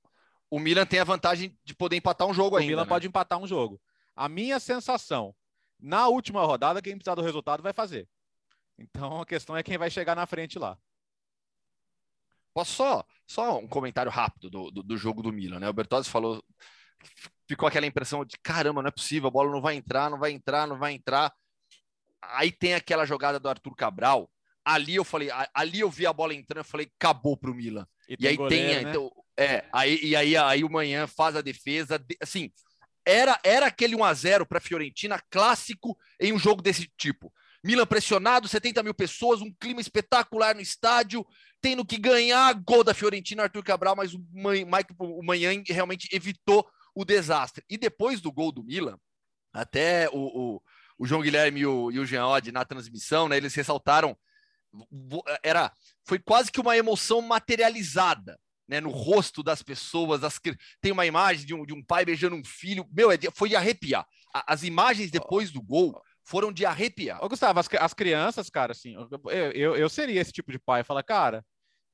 [0.50, 2.66] O, o Milan tem a vantagem de poder empatar um jogo o ainda.
[2.66, 2.88] O Milan né?
[2.88, 3.80] pode empatar um jogo.
[4.14, 5.34] A minha sensação,
[5.80, 8.08] na última rodada, quem precisar do resultado vai fazer.
[8.78, 10.76] Então, a questão é quem vai chegar na frente lá.
[12.52, 15.68] Posso só, só um comentário rápido do, do, do jogo do Milan, né?
[15.68, 16.42] O Bertozzi falou,
[17.46, 20.32] ficou aquela impressão de caramba, não é possível, a bola não vai entrar, não vai
[20.32, 21.32] entrar, não vai entrar.
[22.22, 24.30] Aí tem aquela jogada do Arthur Cabral.
[24.66, 27.86] Ali eu falei, ali eu vi a bola entrando, eu falei, acabou pro Milan.
[28.08, 28.90] E, e aí goleiro, tem, né?
[28.90, 32.50] então, é, aí e aí aí o manhã faz a defesa, assim,
[33.04, 37.32] era era aquele 1 a 0 para Fiorentina clássico em um jogo desse tipo.
[37.62, 41.26] Milan pressionado, 70 mil pessoas, um clima espetacular no estádio,
[41.60, 46.66] tendo que ganhar gol da Fiorentina, Arthur Cabral, mas o, Mike, o Manhã realmente evitou
[46.94, 47.64] o desastre.
[47.68, 48.98] E depois do gol do Milan,
[49.52, 50.62] até o, o,
[50.98, 54.16] o João Guilherme e o, e o Jean Odd na transmissão, né, eles ressaltaram,
[55.42, 55.72] era,
[56.04, 58.38] foi quase que uma emoção materializada.
[58.68, 60.40] Né, no rosto das pessoas, as,
[60.80, 63.54] tem uma imagem de um, de um pai beijando um filho, meu, é foi de
[63.54, 64.04] arrepiar.
[64.44, 67.24] As imagens depois do gol foram de arrepiar.
[67.24, 70.82] Ô, Gustavo, as, as crianças, cara, assim, eu, eu, eu seria esse tipo de pai.
[70.82, 71.44] Falar, cara,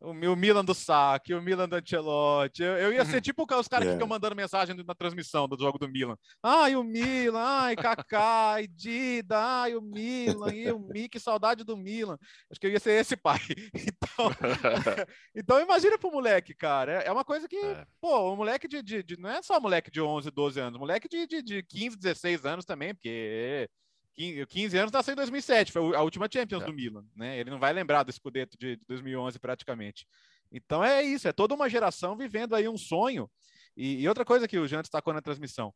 [0.03, 2.63] o meu Milan do Saque, o Milan do Ancelotti.
[2.63, 3.21] Eu, eu ia ser uhum.
[3.21, 6.17] tipo os caras que ficam mandando mensagem na transmissão do jogo do Milan.
[6.43, 11.65] Ai, o Milan, ai, Kaká, ai, Dida, ai, o Milan, e o Mi, que saudade
[11.65, 12.19] do Milan.
[12.51, 13.39] Acho que eu ia ser esse pai.
[14.13, 14.31] Então,
[15.35, 17.03] então imagina pro moleque, cara.
[17.03, 17.87] É, é uma coisa que, é.
[18.01, 21.09] pô, o moleque de, de, de, Não é só moleque de 11, 12 anos, moleque
[21.09, 23.69] de, de, de 15, 16 anos também, porque
[24.15, 26.67] 15 anos nasceu em 2007, foi a última Champions é.
[26.67, 27.39] do Milan, né?
[27.39, 30.07] Ele não vai lembrar do Scudetto de 2011 praticamente.
[30.51, 33.31] Então é isso, é toda uma geração vivendo aí um sonho.
[33.77, 35.73] E, e outra coisa que o Jean destacou na transmissão,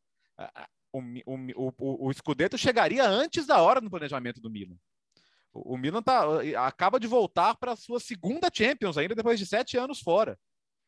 [0.92, 4.76] o, o, o, o Scudetto chegaria antes da hora no planejamento do Milan.
[5.52, 6.24] O, o Milan tá,
[6.66, 10.38] acaba de voltar para a sua segunda Champions, ainda depois de sete anos fora.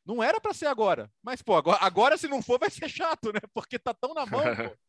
[0.04, 3.32] Não era para ser agora, mas pô, agora, agora se não for vai ser chato,
[3.32, 3.40] né?
[3.52, 4.76] Porque tá tão na mão, pô.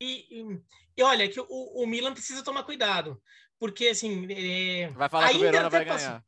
[0.00, 0.60] E,
[0.96, 3.20] e, olha, que o, o, Milan precisa tomar cuidado,
[3.58, 4.26] porque assim.
[4.30, 6.24] É, vai falar que o Verona vai ganhar.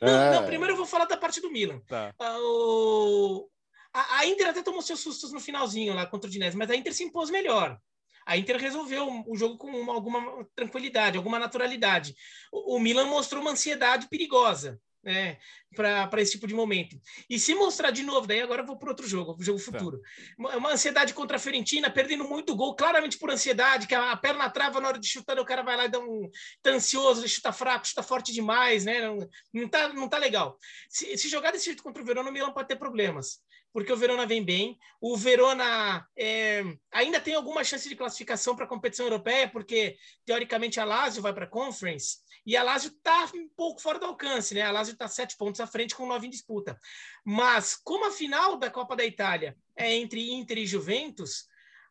[0.00, 0.30] Não, é.
[0.34, 1.80] não, primeiro eu vou falar da parte do Milan.
[1.80, 2.14] Tá.
[2.20, 3.50] Uh, o...
[3.92, 6.76] a, a, Inter até tomou seus sustos no finalzinho lá contra o Dinese, mas a
[6.76, 7.78] Inter se impôs melhor.
[8.24, 12.14] A Inter resolveu o jogo com uma, alguma tranquilidade, alguma naturalidade.
[12.52, 14.78] O, o Milan mostrou uma ansiedade perigosa
[15.08, 15.38] né,
[15.74, 17.00] para esse tipo de momento.
[17.28, 19.64] E se mostrar de novo, daí agora eu vou para outro jogo, o jogo tá.
[19.64, 20.00] futuro.
[20.00, 20.56] Tá.
[20.56, 24.80] Uma ansiedade contra a Fiorentina, perdendo muito gol, claramente por ansiedade, que a perna trava
[24.80, 26.30] na hora de chutar, o cara vai lá e dá um.
[26.62, 29.00] tá ansioso, chuta fraco, chuta forte demais, né?
[29.00, 29.18] Não,
[29.52, 30.58] não, tá, não tá legal.
[30.88, 33.40] Se, se jogar desse jeito contra o Verona, o Milan pode ter problemas
[33.72, 34.78] porque o Verona vem bem.
[35.00, 40.80] O Verona é, ainda tem alguma chance de classificação para a competição europeia, porque teoricamente
[40.80, 44.54] a Lazio vai para a Conference e a Lazio está um pouco fora do alcance,
[44.54, 44.62] né?
[44.62, 46.80] A Lazio está sete pontos à frente com nove em disputa.
[47.24, 51.46] Mas como a final da Copa da Itália é entre Inter e Juventus,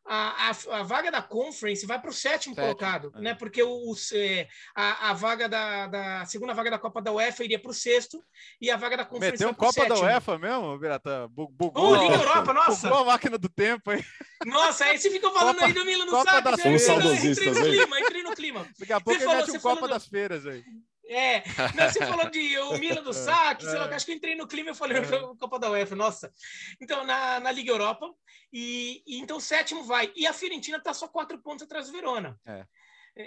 [0.08, 3.22] a, a, a, vaga da Conference vai para o sétimo, sétimo, colocado, é.
[3.22, 3.34] né?
[3.34, 7.60] Porque o, é, a, a, vaga da, da segunda vaga da Copa da UEFA iria
[7.60, 8.24] para o sexto
[8.62, 9.96] e a vaga da Conference Meteu um Copa sétimo.
[9.96, 11.28] da UEFA mesmo, Birata?
[11.30, 12.88] Bugou, oh, Liga Europa, nossa!
[12.88, 14.04] Bugou a máquina do tempo, hein?
[14.46, 16.52] Nossa, aí você fica falando Copa, aí do Milan no Copa saco.
[16.52, 18.67] Das entrei no clima, entrei no clima.
[18.80, 20.63] Daqui a pouco você ele falou, mete um Copa das Feiras aí.
[21.10, 21.43] É,
[21.76, 24.48] não, você falou de o Milan do saque, sei lá, acho que eu entrei no
[24.48, 25.02] clima e falei, é.
[25.39, 26.34] Copa da UEFA, nossa.
[26.82, 28.13] Então, na, na Liga Europa,
[28.52, 30.12] e, e então o sétimo vai.
[30.15, 32.39] E a Fiorentina está só quatro pontos atrás do Verona.
[32.46, 32.65] É.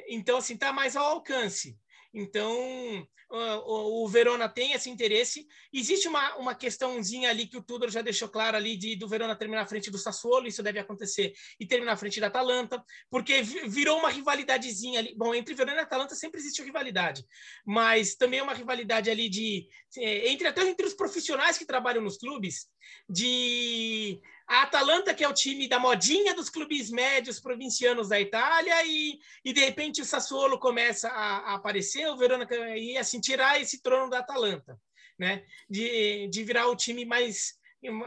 [0.08, 1.76] Então, assim, está mais ao alcance.
[2.12, 5.46] Então, o, o Verona tem esse interesse.
[5.72, 9.36] Existe uma, uma questãozinha ali que o Tudor já deixou claro ali de do Verona
[9.36, 13.42] terminar à frente do Sassuolo, isso deve acontecer, e terminar à frente da Atalanta, porque
[13.42, 15.14] virou uma rivalidadezinha ali.
[15.16, 17.24] Bom, entre Verona e Atalanta sempre existe rivalidade,
[17.64, 22.02] mas também é uma rivalidade ali de é, entre até entre os profissionais que trabalham
[22.02, 22.66] nos clubes,
[23.08, 24.20] de
[24.50, 29.16] a Atalanta, que é o time da modinha dos clubes médios provincianos da Itália, e,
[29.44, 33.80] e de repente o Sassuolo começa a, a aparecer, o Verona e assim tirar esse
[33.80, 34.76] trono da Atalanta,
[35.16, 35.44] né?
[35.68, 37.54] De, de virar o time mais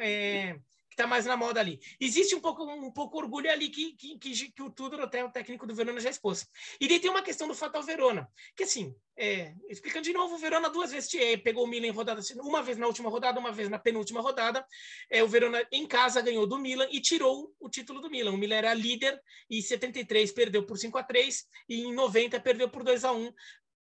[0.01, 0.57] é,
[0.93, 1.79] que está mais na moda ali.
[1.99, 5.31] Existe um pouco um pouco orgulho ali que, que, que, que o Tudor, até o
[5.31, 6.47] técnico do Verona, já expôs.
[6.79, 10.37] E daí tem uma questão do Fatal Verona, que assim, é, explicando de novo, o
[10.37, 13.51] Verona duas vezes é, pegou o Milan em rodada, uma vez na última rodada, uma
[13.51, 14.65] vez na penúltima rodada.
[15.09, 18.31] É, o Verona em casa ganhou do Milan e tirou o título do Milan.
[18.31, 22.39] O Milan era líder e em 73 perdeu por 5 a 3 e em 90
[22.39, 23.33] perdeu por 2 a 1 uma,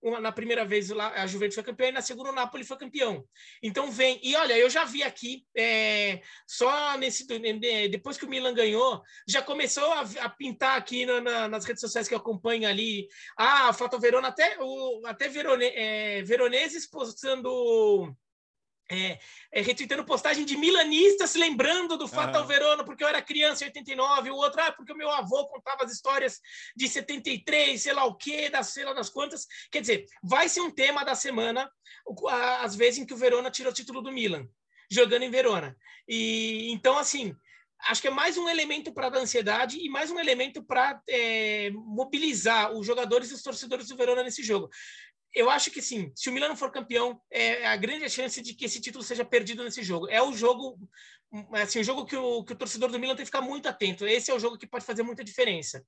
[0.03, 3.25] na primeira vez a Juventus foi campeã e na segunda o Napoli foi campeão.
[3.63, 4.19] Então vem.
[4.23, 7.27] E olha, eu já vi aqui, é, só nesse.
[7.91, 11.81] Depois que o Milan ganhou, já começou a, a pintar aqui na, na, nas redes
[11.81, 13.09] sociais que eu acompanho ali.
[13.37, 18.15] Ah, Fato Verona, até, o, até Verone, é, Veroneses postando
[18.91, 19.21] é,
[19.53, 22.49] é, retweetando postagem de milanistas lembrando do Fatal uhum.
[22.49, 25.85] Verona, porque eu era criança em 89, o outro, ah, porque o meu avô contava
[25.85, 26.41] as histórias
[26.75, 29.47] de 73, sei lá o quê, das sei lá das quantas.
[29.71, 31.71] Quer dizer, vai ser um tema da semana,
[32.61, 34.49] às vezes em que o Verona tira o título do Milan,
[34.91, 35.77] jogando em Verona.
[36.09, 37.35] E então, assim,
[37.83, 41.71] acho que é mais um elemento para a ansiedade e mais um elemento para é,
[41.71, 44.69] mobilizar os jogadores e os torcedores do Verona nesse jogo
[45.35, 48.55] eu acho que sim, se o Milan não for campeão, é a grande chance de
[48.55, 50.09] que esse título seja perdido nesse jogo.
[50.09, 50.79] É o jogo,
[51.53, 54.07] assim, o jogo que o, que o torcedor do Milan tem que ficar muito atento.
[54.07, 55.85] Esse é o jogo que pode fazer muita diferença.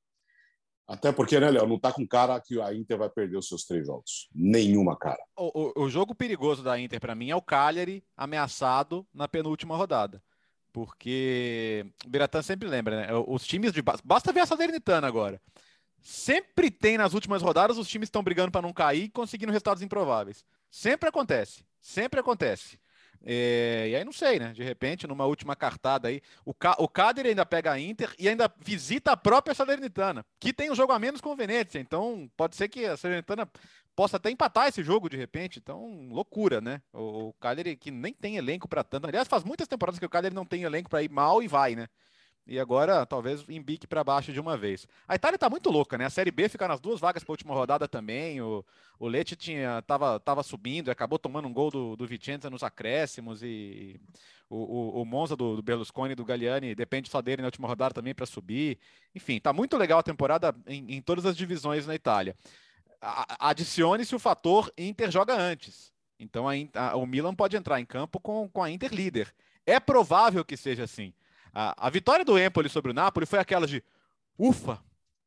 [0.86, 3.64] Até porque, né, Léo, não tá com cara que a Inter vai perder os seus
[3.64, 4.28] três jogos.
[4.34, 5.22] Nenhuma cara.
[5.36, 9.76] O, o, o jogo perigoso da Inter, para mim, é o Cagliari ameaçado na penúltima
[9.76, 10.22] rodada.
[10.72, 13.08] Porque o Biratan sempre lembra, né?
[13.26, 13.82] Os times de.
[13.82, 15.40] Basta ver a Salernitana agora.
[16.02, 20.44] Sempre tem nas últimas rodadas os times estão brigando para não cair, conseguindo resultados improváveis.
[20.70, 22.78] Sempre acontece, sempre acontece.
[23.24, 24.52] É, e aí não sei, né?
[24.52, 26.90] De repente, numa última cartada aí, o, Ca o
[27.24, 30.98] ainda pega a Inter e ainda visita a própria Salernitana, que tem um jogo a
[30.98, 31.80] menos com o Venezia.
[31.80, 33.48] Então, pode ser que a Salernitana
[33.94, 35.60] possa até empatar esse jogo de repente.
[35.60, 36.82] Então, loucura, né?
[36.92, 39.06] O, Cagliari que nem tem elenco para tanto.
[39.06, 41.76] Aliás, faz muitas temporadas que o Cagliari não tem elenco para ir mal e vai,
[41.76, 41.88] né?
[42.46, 44.86] E agora, talvez, embique para baixo de uma vez.
[45.06, 46.06] A Itália está muito louca, né?
[46.06, 48.40] A Série B fica nas duas vagas para a última rodada também.
[48.40, 48.64] O,
[48.98, 53.42] o Leite tinha, tava, tava subindo, acabou tomando um gol do, do Vicenza nos acréscimos.
[53.44, 54.00] E
[54.50, 57.68] o, o, o Monza do, do Berlusconi e do Galliani depende só dele na última
[57.68, 58.76] rodada também para subir.
[59.14, 62.36] Enfim, tá muito legal a temporada em, em todas as divisões na Itália.
[63.38, 65.92] Adicione-se o fator Inter joga antes.
[66.18, 69.32] Então a, a, o Milan pode entrar em campo com, com a Inter líder.
[69.64, 71.14] É provável que seja assim.
[71.52, 73.82] A, a vitória do Empoli sobre o Napoli foi aquela de
[74.38, 74.82] ufa,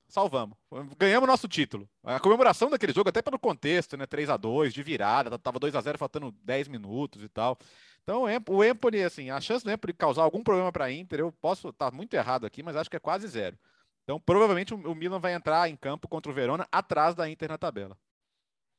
[0.08, 0.58] salvamos,
[0.98, 1.88] ganhamos nosso título.
[2.04, 4.06] A comemoração daquele jogo, até pelo contexto, né?
[4.06, 7.58] 3 a 2 de virada, tava 2 a 0 faltando 10 minutos e tal.
[8.04, 11.32] Então, o Empoli, assim, a chance do Empoli causar algum problema para a Inter, eu
[11.32, 13.58] posso estar tá muito errado aqui, mas acho que é quase zero.
[14.04, 17.58] Então, provavelmente o Milan vai entrar em campo contra o Verona atrás da Inter na
[17.58, 17.98] tabela.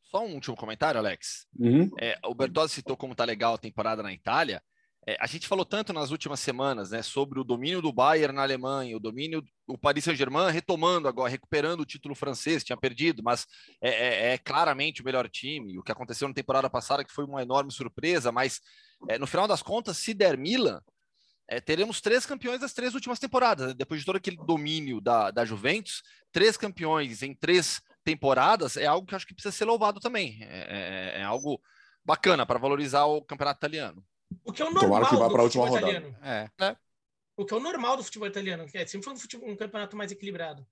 [0.00, 1.48] Só um último comentário, Alex.
[1.58, 1.90] Uhum.
[1.98, 4.62] É, o Bertozzi citou como tá legal a temporada na Itália.
[5.08, 8.42] É, a gente falou tanto nas últimas semanas, né, sobre o domínio do Bayern na
[8.42, 13.46] Alemanha, o domínio do Paris Saint-Germain retomando agora, recuperando o título francês, tinha perdido, mas
[13.80, 15.78] é, é, é, claramente o melhor time.
[15.78, 18.60] O que aconteceu na temporada passada que foi uma enorme surpresa, mas
[19.08, 20.82] é, no final das contas, se der Milan,
[21.48, 23.68] é, teremos três campeões das três últimas temporadas.
[23.68, 23.74] Né?
[23.74, 29.06] Depois de todo aquele domínio da, da Juventus, três campeões em três temporadas é algo
[29.06, 30.38] que acho que precisa ser louvado também.
[30.42, 31.60] é, é algo
[32.04, 34.04] bacana para valorizar o campeonato italiano.
[34.44, 35.90] O que é o normal que vá do futebol rodada.
[35.90, 36.16] italiano.
[36.22, 36.50] É.
[36.60, 36.76] é.
[37.36, 39.56] O que é o normal do futebol italiano, que é sempre foi um, futebol, um
[39.56, 40.66] campeonato mais equilibrado.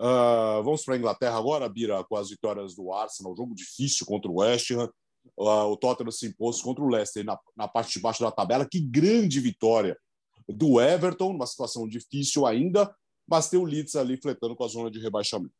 [0.00, 4.30] Uh, vamos para a Inglaterra agora, Bira, com as vitórias do Arsenal, jogo difícil contra
[4.30, 4.90] o West Ham.
[5.36, 8.66] Uh, o Tottenham se impôs contra o Leicester na, na parte de baixo da tabela.
[8.68, 9.96] Que grande vitória
[10.48, 12.92] do Everton, numa situação difícil ainda,
[13.28, 15.54] mas tem o Leeds ali fletando com a zona de rebaixamento.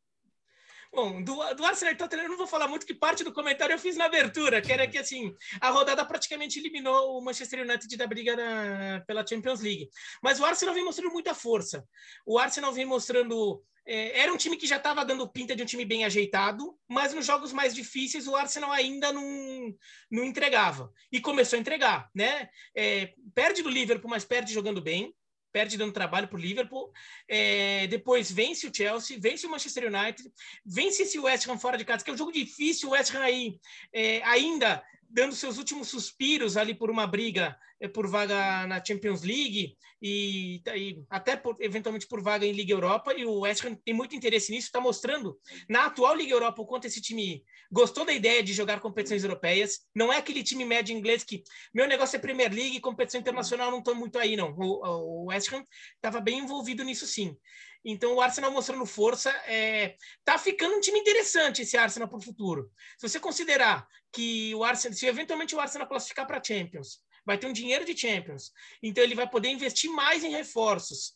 [0.92, 3.72] Bom, do, do Arsenal e Tottenham eu não vou falar muito, que parte do comentário
[3.72, 7.96] eu fiz na abertura, que era que, assim, a rodada praticamente eliminou o Manchester United
[7.96, 9.88] da briga na, pela Champions League.
[10.20, 11.86] Mas o Arsenal vem mostrando muita força.
[12.26, 13.62] O Arsenal vem mostrando...
[13.86, 17.14] É, era um time que já estava dando pinta de um time bem ajeitado, mas
[17.14, 19.74] nos jogos mais difíceis o Arsenal ainda não,
[20.10, 20.92] não entregava.
[21.10, 22.50] E começou a entregar, né?
[22.76, 25.14] É, perde do Liverpool, mas perde jogando bem
[25.52, 26.92] perde dando trabalho para o Liverpool.
[27.28, 30.30] É, depois vence o Chelsea, vence o Manchester United,
[30.64, 32.88] vence esse West Ham fora de casa, que é um jogo difícil.
[32.88, 33.58] O West Ham aí
[33.92, 37.58] é, ainda dando seus últimos suspiros ali por uma briga
[37.88, 43.14] por vaga na Champions League e, e até por, eventualmente por vaga em Liga Europa.
[43.14, 45.38] E o West Ham tem muito interesse nisso, está mostrando
[45.68, 49.80] na atual Liga Europa o quanto esse time gostou da ideia de jogar competições europeias.
[49.94, 53.78] Não é aquele time médio inglês que meu negócio é Premier League competição internacional, não
[53.78, 54.54] estou muito aí, não.
[54.58, 55.64] O, o West Ham
[55.96, 57.36] estava bem envolvido nisso sim.
[57.84, 62.22] Então o Arsenal mostrando força, é, tá ficando um time interessante esse Arsenal para o
[62.22, 62.70] futuro.
[62.98, 67.00] Se você considerar que o Arsenal, se eventualmente o Arsenal classificar para Champions,
[67.30, 68.50] vai ter um dinheiro de Champions,
[68.82, 71.14] então ele vai poder investir mais em reforços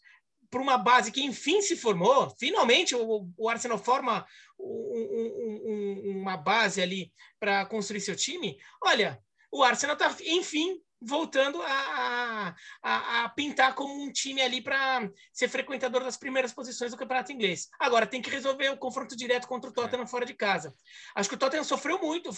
[0.49, 2.33] para uma base que enfim se formou.
[2.39, 4.25] Finalmente o, o Arsenal forma
[4.57, 8.57] um, um, uma base ali para construir seu time.
[8.81, 9.19] Olha,
[9.51, 15.49] o Arsenal está enfim voltando a, a, a pintar como um time ali para ser
[15.49, 17.69] frequentador das primeiras posições do campeonato inglês.
[17.79, 20.07] Agora tem que resolver o confronto direto contra o Tottenham é.
[20.07, 20.75] fora de casa.
[21.15, 22.31] Acho que o Tottenham sofreu muito,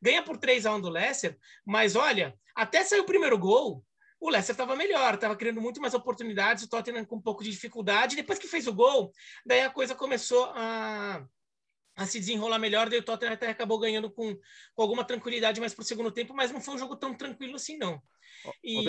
[0.00, 3.84] ganha por 3 a 1 do Leicester, mas olha, até sair o primeiro gol,
[4.20, 7.50] o Leicester estava melhor, estava criando muito mais oportunidades, o Tottenham com um pouco de
[7.50, 8.16] dificuldade.
[8.16, 9.12] Depois que fez o gol,
[9.46, 11.24] daí a coisa começou a,
[11.98, 14.32] a se desenrolar melhor, daí o Tottenham até acabou ganhando com,
[14.72, 17.56] com alguma tranquilidade mais para o segundo tempo, mas não foi um jogo tão tranquilo
[17.56, 18.00] assim, não.
[18.62, 18.78] E...
[18.78, 18.82] Ô,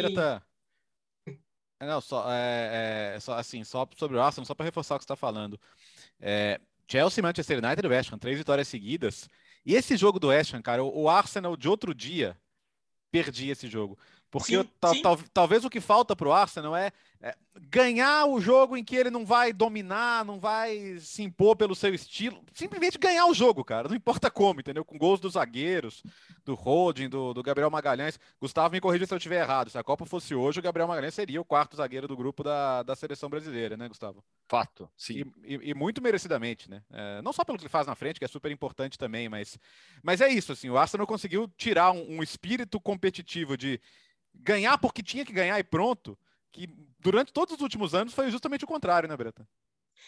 [1.80, 5.00] é, não, só, é, é, só, assim, só sobre o Arsenal, só para reforçar o
[5.00, 5.60] que você está falando.
[6.20, 9.28] É, Chelsea, Manchester United e West Ham, três vitórias seguidas.
[9.66, 12.38] E esse jogo do West Ham, cara, o, o Arsenal de outro dia
[13.10, 13.98] perdia esse jogo.
[14.30, 15.02] Porque sim, tal, sim.
[15.02, 16.92] Tal, talvez o que falta para o Arsenal é,
[17.70, 21.94] ganhar o jogo em que ele não vai dominar, não vai se impor pelo seu
[21.94, 22.42] estilo.
[22.54, 23.90] Simplesmente ganhar o jogo, cara.
[23.90, 24.86] Não importa como, entendeu?
[24.86, 26.02] Com gols dos zagueiros,
[26.46, 28.18] do Holding, do, do Gabriel Magalhães.
[28.40, 29.70] Gustavo, me corrija se eu estiver errado.
[29.70, 32.84] Se a Copa fosse hoje, o Gabriel Magalhães seria o quarto zagueiro do grupo da,
[32.84, 34.24] da seleção brasileira, né, Gustavo?
[34.48, 35.26] Fato, sim.
[35.44, 36.82] E, e, e muito merecidamente, né?
[36.92, 39.60] É, não só pelo que ele faz na frente, que é super importante também, mas,
[40.02, 40.70] mas é isso, assim.
[40.70, 43.80] O Arsenal conseguiu tirar um, um espírito competitivo de
[44.34, 46.18] ganhar porque tinha que ganhar e pronto,
[46.52, 46.70] que
[47.00, 49.48] durante todos os últimos anos foi justamente o contrário, né, Breta?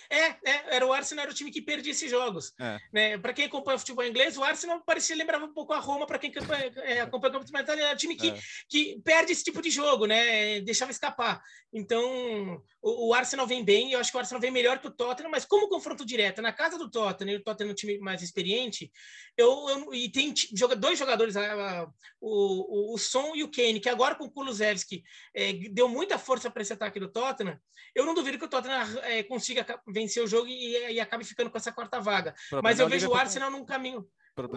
[0.10, 2.54] É, é, era o Arsenal era o time que perdia esses jogos.
[2.60, 2.80] É.
[2.92, 3.18] Né?
[3.18, 6.20] Para quem acompanha o futebol inglês, o Arsenal parecia lembrava um pouco a Roma, para
[6.20, 8.39] quem acompanha, é, acompanha o campeonato era um time que, é.
[8.68, 10.62] que perde esse tipo de jogo, né?
[10.62, 11.42] Deixava escapar.
[11.72, 14.91] Então, o, o, Arsenal vem bem, eu acho que o Arsenal vem melhor que o
[14.91, 17.99] Tottenham, mas como confronto direto na casa do Tottenham, e o Tottenham é um time
[17.99, 18.91] mais experiente,
[19.38, 21.84] eu, eu e tem joga, dois jogadores, a, a,
[22.19, 25.03] o, o, o Son e o Kane, que agora com o Kulusevski
[25.36, 27.59] é, deu muita força para esse ataque do Tottenham,
[27.93, 31.51] eu não duvido que o Tottenham é, consiga vencer o jogo e, e acabe ficando
[31.51, 32.34] com essa quarta vaga.
[32.63, 34.07] Mas eu vejo o Arsenal num caminho.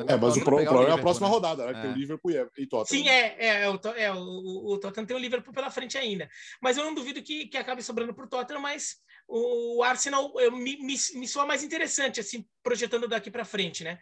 [0.09, 1.35] É, mas o, pro, o problema é a próxima né?
[1.35, 1.79] rodada, né?
[1.79, 1.83] É.
[1.83, 3.05] Tem o Liverpool e Tottenham.
[3.05, 6.29] Sim, é, é, é, o, é o, o Tottenham tem o Liverpool pela frente ainda.
[6.61, 8.97] Mas eu não duvido que, que acabe sobrando para o Tottenham, mas
[9.29, 13.99] o Arsenal eu, me, me, me soa mais interessante, assim, projetando daqui para frente, né?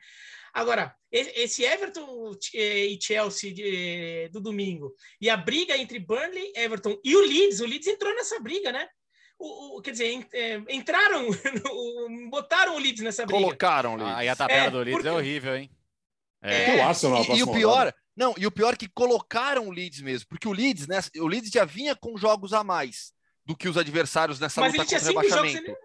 [0.52, 7.16] Agora, esse Everton e Chelsea de, do domingo e a briga entre Burnley, Everton e
[7.16, 8.86] o Leeds, o Leeds entrou nessa briga, né?
[9.42, 13.40] O, o, quer dizer, é, entraram, no, botaram o Leeds nessa briga.
[13.40, 14.14] Colocaram o Leeds.
[14.16, 15.08] Aí a tabela é, do Leeds é porque...
[15.08, 15.70] é horrível, hein?
[16.42, 16.76] É.
[16.76, 16.82] é.
[16.82, 20.28] Arsenal, e, e, o pior, não, e o pior é que colocaram o Leeds mesmo,
[20.28, 23.12] porque o Leeds, né, o Leeds já vinha com jogos a mais
[23.44, 25.66] do que os adversários nessa Mas luta contra o rebaixamento.
[25.66, 25.82] Jogos,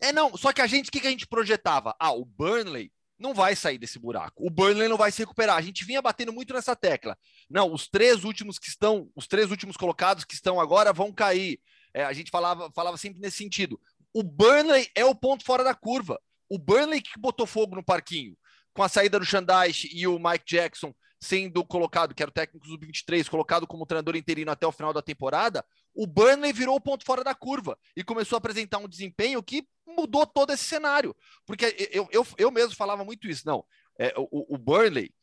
[0.00, 1.94] É, não, só que a gente, o que, que a gente projetava?
[1.98, 4.46] Ah, o Burnley não vai sair desse buraco.
[4.46, 5.56] O Burnley não vai se recuperar.
[5.56, 7.16] A gente vinha batendo muito nessa tecla.
[7.48, 11.58] Não, os três últimos que estão, os três últimos colocados que estão agora vão cair.
[11.96, 13.80] É, a gente falava, falava sempre nesse sentido.
[14.12, 16.20] O Burnley é o ponto fora da curva.
[16.46, 18.36] O Burnley que botou fogo no parquinho,
[18.74, 22.66] com a saída do Shandaish e o Mike Jackson sendo colocado, que era o técnico
[22.68, 26.80] do 23, colocado como treinador interino até o final da temporada, o Burnley virou o
[26.80, 31.16] ponto fora da curva e começou a apresentar um desempenho que mudou todo esse cenário.
[31.46, 33.46] Porque eu, eu, eu mesmo falava muito isso.
[33.46, 33.64] Não,
[33.98, 35.14] é, o, o Burnley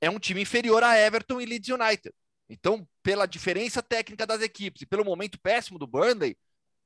[0.00, 2.12] é um time inferior a Everton e Leeds United.
[2.48, 6.36] Então, pela diferença técnica das equipes e pelo momento péssimo do Burnley,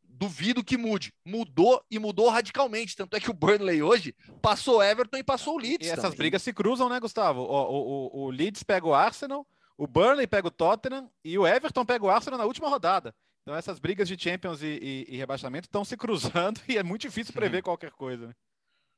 [0.03, 1.13] duvido que mude.
[1.25, 2.97] Mudou e mudou radicalmente.
[2.97, 5.87] Tanto é que o Burnley hoje passou Everton e passou o Leeds.
[5.87, 6.19] E essas também.
[6.19, 7.41] brigas se cruzam, né, Gustavo?
[7.41, 9.47] O, o, o, Leeds pega o Arsenal,
[9.77, 13.15] o Burnley pega o Tottenham e o Everton pega o Arsenal na última rodada.
[13.43, 14.67] Então essas brigas de Champions e,
[15.09, 17.63] e, e rebaixamento estão se cruzando e é muito difícil prever uhum.
[17.63, 18.29] qualquer coisa.
[18.29, 18.35] Né?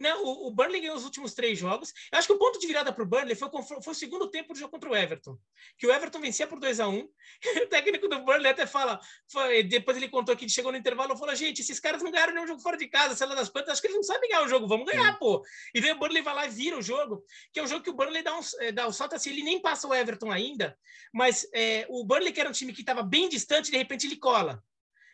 [0.03, 1.95] Né, o, o, Burnley ganhou os últimos três jogos.
[2.11, 4.53] Eu acho que o ponto de virada para o Burnley foi, foi, o segundo tempo
[4.53, 5.39] do jogo contra o Everton.
[5.79, 7.09] Que o Everton vencia por 2 a 1 um,
[7.63, 8.99] O técnico do Burnley até fala,
[9.31, 12.35] foi, depois ele contou que chegou no intervalo e falou: gente, esses caras não ganharam
[12.35, 14.43] nenhum jogo fora de casa, sei lá das plantas, acho que eles não sabem ganhar
[14.43, 15.41] o jogo, vamos ganhar, pô.
[15.73, 17.91] E daí o Burnley vai lá e vira o jogo, que é o jogo que
[17.91, 20.77] o Burnley dá um, é, dá um salto assim, ele nem passa o Everton ainda,
[21.13, 24.17] mas é, o Burnley, que era um time que estava bem distante, de repente ele
[24.17, 24.61] cola.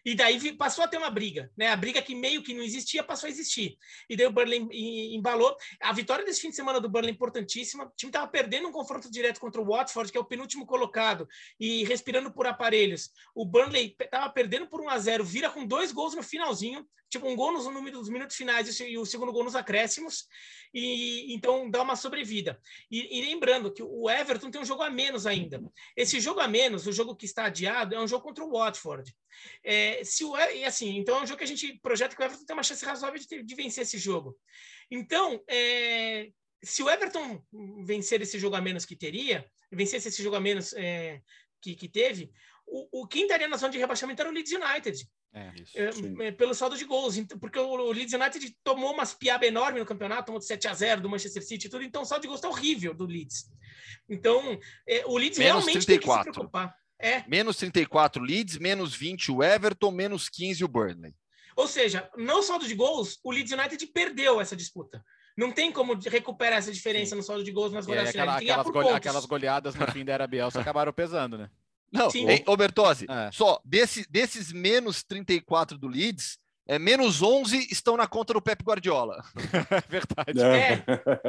[0.04, 1.68] E daí passou a ter uma briga, né?
[1.68, 3.76] A briga que meio que não existia passou a existir.
[4.08, 4.68] E daí o Burnley
[5.14, 5.56] embalou.
[5.80, 7.84] A vitória desse fim de semana do Burnley importantíssima.
[7.84, 11.28] O time estava perdendo um confronto direto contra o Watford, que é o penúltimo colocado,
[11.58, 13.10] e respirando por aparelhos.
[13.34, 17.28] O Burnley estava perdendo por 1 a 0 vira com dois gols no finalzinho, tipo
[17.28, 20.26] um gol nos, nos minutos finais e o segundo gol nos acréscimos,
[20.72, 22.60] e então dá uma sobrevida.
[22.90, 25.62] E, e lembrando que o Everton tem um jogo a menos ainda.
[25.96, 29.14] Esse jogo a menos, o jogo que está adiado, é um jogo contra o Watford.
[29.64, 32.24] É, se o, e assim, então é um jogo que a gente projeta que o
[32.24, 34.36] Everton tem uma chance razoável de, de vencer esse jogo.
[34.90, 36.30] Então, é,
[36.62, 37.42] se o Everton
[37.84, 41.20] vencer esse jogo a menos que teria, vencesse esse jogo a menos é,
[41.60, 42.30] que, que teve,
[42.66, 45.08] o, o quem estaria na zona de rebaixamento era o Leeds United.
[45.32, 49.78] É, é, é, pelo saldo de gols, porque o Leeds United tomou umas piaba enorme
[49.78, 52.22] no campeonato, tomou de 7 a 0 do Manchester City e tudo, então o saldo
[52.22, 53.44] de gols está horrível do Leeds.
[54.08, 55.86] Então, é, o Leeds Menos realmente 34.
[55.86, 56.74] tem que se preocupar.
[57.00, 57.22] É.
[57.28, 61.14] Menos 34 Leeds, menos 20 o Everton, menos 15 o Burnley.
[61.54, 65.04] Ou seja, no saldo de gols, o Leeds United perdeu essa disputa.
[65.36, 67.16] Não tem como recuperar essa diferença Sim.
[67.16, 70.26] no saldo de gols nas rodadas aquela, aquelas, gole, aquelas, goleadas no fim da era
[70.26, 71.48] Bielsa acabaram pesando, né?
[71.92, 72.26] Não, Sim.
[72.46, 73.30] Ô Bertozzi, é.
[73.32, 78.62] só desse, desses menos 34 do Leeds, é, menos 11 estão na conta do Pep
[78.62, 79.24] Guardiola.
[79.88, 80.42] Verdade.
[80.42, 80.84] É.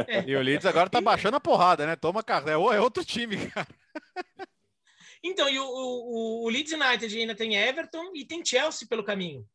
[0.08, 0.24] É.
[0.28, 1.96] E o Leeds agora tá baixando a porrada, né?
[1.96, 2.50] Toma carro.
[2.50, 3.68] É, é outro time, cara.
[5.24, 9.46] Então, e o, o, o Leeds United ainda tem Everton e tem Chelsea pelo caminho.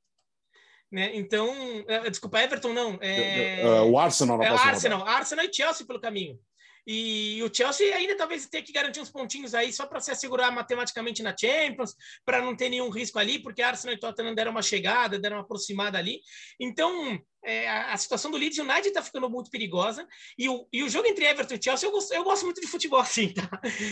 [0.92, 1.10] Né?
[1.16, 1.50] Então,
[1.80, 2.98] uh, desculpa, Everton não.
[3.00, 3.64] É...
[3.64, 5.18] Uh, o Arsenal na é, Arsenal, rodada.
[5.18, 6.38] Arsenal e Chelsea pelo caminho.
[6.86, 10.52] E o Chelsea ainda talvez tenha que garantir uns pontinhos aí só para se assegurar
[10.52, 14.62] matematicamente na Champions, para não ter nenhum risco ali, porque Arsenal e Tottenham deram uma
[14.62, 16.20] chegada, deram uma aproximada ali.
[16.60, 20.07] Então, é, a, situação do Leeds United está ficando muito perigosa.
[20.38, 22.66] E o, e o jogo entre Everton e Chelsea, eu gosto, eu gosto muito de
[22.66, 23.49] futebol assim, tá?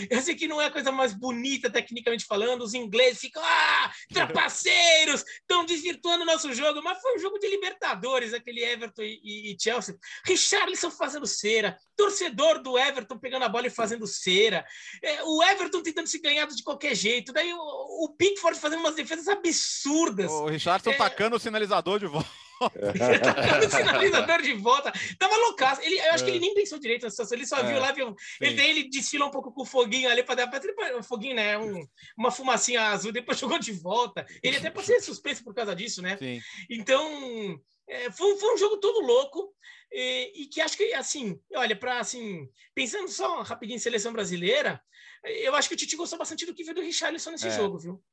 [0.09, 2.63] Eu sei que não é a coisa mais bonita, tecnicamente falando.
[2.63, 6.81] Os ingleses ficam, ah, trapaceiros, estão desvirtuando o nosso jogo.
[6.83, 9.95] Mas foi um jogo de Libertadores, aquele Everton e, e, e Chelsea.
[10.25, 14.65] Richarlison fazendo cera, torcedor do Everton pegando a bola e fazendo cera.
[15.01, 17.31] É, o Everton tentando se ganhar de qualquer jeito.
[17.31, 20.31] Daí o, o Pickford fazendo umas defesas absurdas.
[20.31, 20.97] O Richardson é...
[20.97, 22.42] tacando o sinalizador de volta.
[22.67, 24.91] O sinalizador de volta.
[25.17, 25.81] Tava loucaço.
[25.81, 26.25] Ele, eu acho é.
[26.25, 27.37] que ele nem pensou direito na situação.
[27.37, 27.63] Ele só é.
[27.63, 28.15] viu lá, viu.
[28.41, 31.57] Ele, daí ele desfila um pouco com o foguinho ali para dar um foguinho, né?
[31.57, 31.85] Um,
[32.17, 34.25] uma fumacinha azul, depois jogou de volta.
[34.41, 36.17] Ele até pode ser suspenso por causa disso, né?
[36.17, 36.39] Sim.
[36.69, 39.53] Então, é, foi, foi, um jogo todo louco.
[39.91, 44.81] E, e que acho que, assim, olha, para assim, pensando só rapidinho em seleção brasileira,
[45.23, 47.51] eu acho que o Titi gostou bastante do que viu do Richarlison nesse é.
[47.51, 48.03] jogo, viu?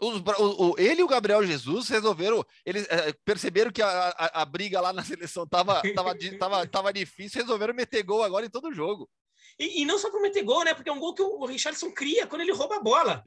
[0.00, 4.42] Os, o, o, ele e o Gabriel Jesus resolveram, eles é, perceberam que a, a,
[4.42, 8.50] a, briga lá na seleção tava, tava, tava, tava difícil, resolveram meter gol agora em
[8.50, 9.08] todo jogo.
[9.58, 10.74] E, e não só para meter gol, né?
[10.74, 13.22] Porque é um gol que o, o Richardson cria quando ele rouba a bola.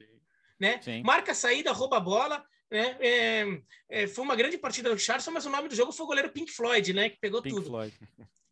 [0.60, 0.82] Né?
[1.06, 2.44] Marca a saída, rouba a bola.
[2.70, 2.98] Né?
[3.00, 6.08] É, é, foi uma grande partida do Richardson, mas o nome do jogo foi o
[6.08, 7.10] goleiro Pink Floyd, né?
[7.10, 7.70] Que pegou Pink tudo.
[7.70, 7.98] Floyd.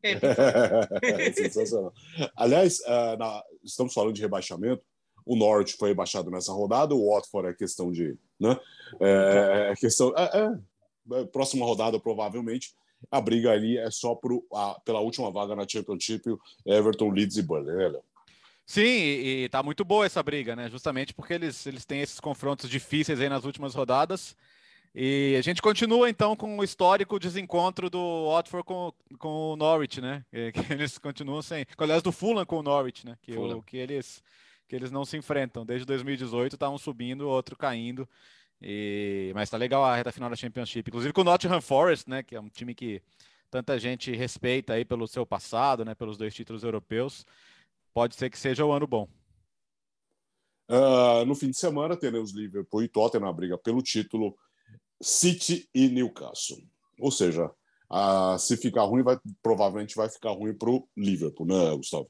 [0.01, 1.03] É, Pink Floyd.
[1.21, 1.93] é sensacional.
[2.37, 4.83] Aliás, uh, na, estamos falando de rebaixamento
[5.25, 8.15] o Norte foi rebaixado nessa rodada, o Watford é questão de.
[8.39, 8.57] Né?
[8.99, 10.13] É, é questão.
[10.15, 10.53] É,
[11.19, 12.73] é, próxima rodada, provavelmente,
[13.11, 16.23] a briga ali é só pro, a, pela última vaga na Championship,
[16.65, 18.03] Everton, Leeds e Burnley, né, Léo?
[18.65, 20.69] Sim, e, e tá muito boa essa briga, né?
[20.69, 24.35] Justamente porque eles, eles têm esses confrontos difíceis aí nas últimas rodadas.
[24.97, 29.99] E a gente continua então com o histórico desencontro do Watford com, com o Norwich,
[29.99, 30.23] né?
[30.53, 31.65] Que eles continuam sem.
[31.77, 33.17] Aliás, do Fulham com o Norwich, né?
[33.21, 34.23] Que, o, que eles
[34.75, 35.65] que eles não se enfrentam.
[35.65, 38.07] Desde 2018 tá um subindo, outro caindo.
[38.61, 39.31] E...
[39.33, 40.89] Mas tá legal a reta final da Championship.
[40.89, 42.21] Inclusive com o Nottingham Forest, né?
[42.21, 43.01] Que é um time que
[43.49, 45.95] tanta gente respeita aí pelo seu passado, né?
[45.95, 47.25] Pelos dois títulos europeus.
[47.93, 49.07] Pode ser que seja o um ano bom.
[50.69, 54.35] Uh, no fim de semana teremos Liverpool e Tottenham na briga pelo título,
[55.01, 56.57] City e Newcastle.
[56.99, 57.45] Ou seja,
[57.89, 62.09] uh, se ficar ruim, vai, provavelmente vai ficar ruim para o Liverpool, né, Gustavo?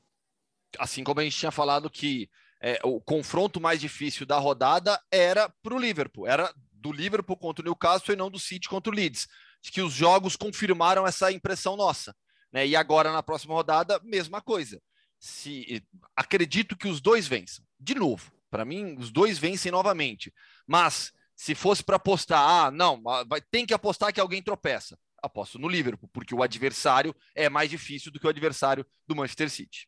[0.80, 2.30] Assim como a gente tinha falado que
[2.66, 7.62] é, o confronto mais difícil da rodada era para o Liverpool, era do Liverpool contra
[7.62, 9.28] o Newcastle e não do City contra o Leeds.
[9.62, 12.16] Que os jogos confirmaram essa impressão nossa.
[12.52, 12.66] Né?
[12.66, 14.82] E agora, na próxima rodada, mesma coisa.
[15.20, 15.84] Se
[16.16, 17.64] Acredito que os dois vençam.
[17.80, 20.34] De novo, para mim, os dois vencem novamente.
[20.66, 24.98] Mas se fosse para apostar, ah, não, vai, tem que apostar que alguém tropeça.
[25.22, 29.52] Aposto no Liverpool, porque o adversário é mais difícil do que o adversário do Manchester
[29.52, 29.88] City.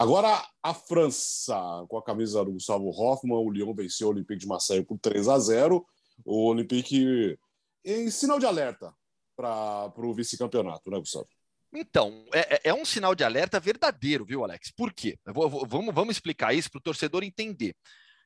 [0.00, 1.54] Agora, a França,
[1.86, 5.28] com a camisa do Gustavo Hoffmann, o Lyon venceu o Olympique de Marseille por 3
[5.28, 5.86] a 0
[6.24, 7.38] O Olympique
[7.84, 8.94] em sinal de alerta
[9.36, 11.28] para o vice-campeonato, né, Gustavo?
[11.70, 14.70] Então, é, é, é, um sinal de alerta verdadeiro, viu, Alex?
[14.70, 15.18] Por quê?
[15.26, 17.76] Vou, vou, vamos, vamos explicar isso para o torcedor entender.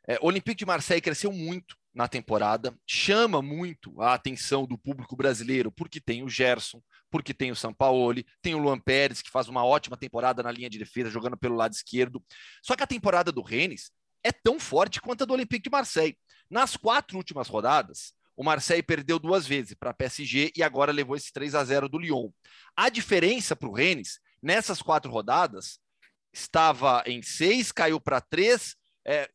[0.06, 5.16] É, o Olympique de Marseille cresceu muito na temporada, chama muito a atenção do público
[5.16, 6.80] brasileiro, porque tem o Gerson,
[7.14, 10.68] porque tem o Sampaoli, tem o Luan Pérez, que faz uma ótima temporada na linha
[10.68, 12.20] de defesa, jogando pelo lado esquerdo.
[12.60, 16.18] Só que a temporada do Rennes é tão forte quanto a do Olympique de Marseille.
[16.50, 21.14] Nas quatro últimas rodadas, o Marseille perdeu duas vezes para a PSG e agora levou
[21.14, 22.30] esse 3 a 0 do Lyon.
[22.74, 25.78] A diferença para o Rennes, nessas quatro rodadas,
[26.32, 28.74] estava em seis, caiu para três,
[29.06, 29.30] é,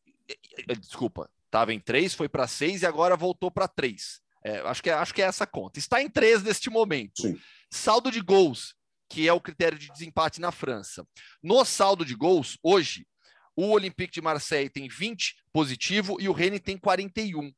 [0.78, 4.20] desculpa, estava em três, foi para seis e agora voltou para três.
[4.42, 5.78] É, acho, que é, acho que é essa conta.
[5.78, 7.22] Está em três neste momento.
[7.22, 7.38] Sim.
[7.70, 8.74] Saldo de gols,
[9.08, 11.06] que é o critério de desempate na França.
[11.42, 13.06] No saldo de gols, hoje,
[13.54, 17.52] o Olympique de Marseille tem 20 positivo e o Rennes tem 41.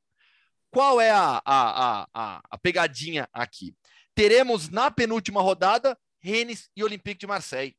[0.70, 3.76] Qual é a, a, a, a pegadinha aqui?
[4.14, 7.76] Teremos na penúltima rodada Rennes e Olympique de Marseille,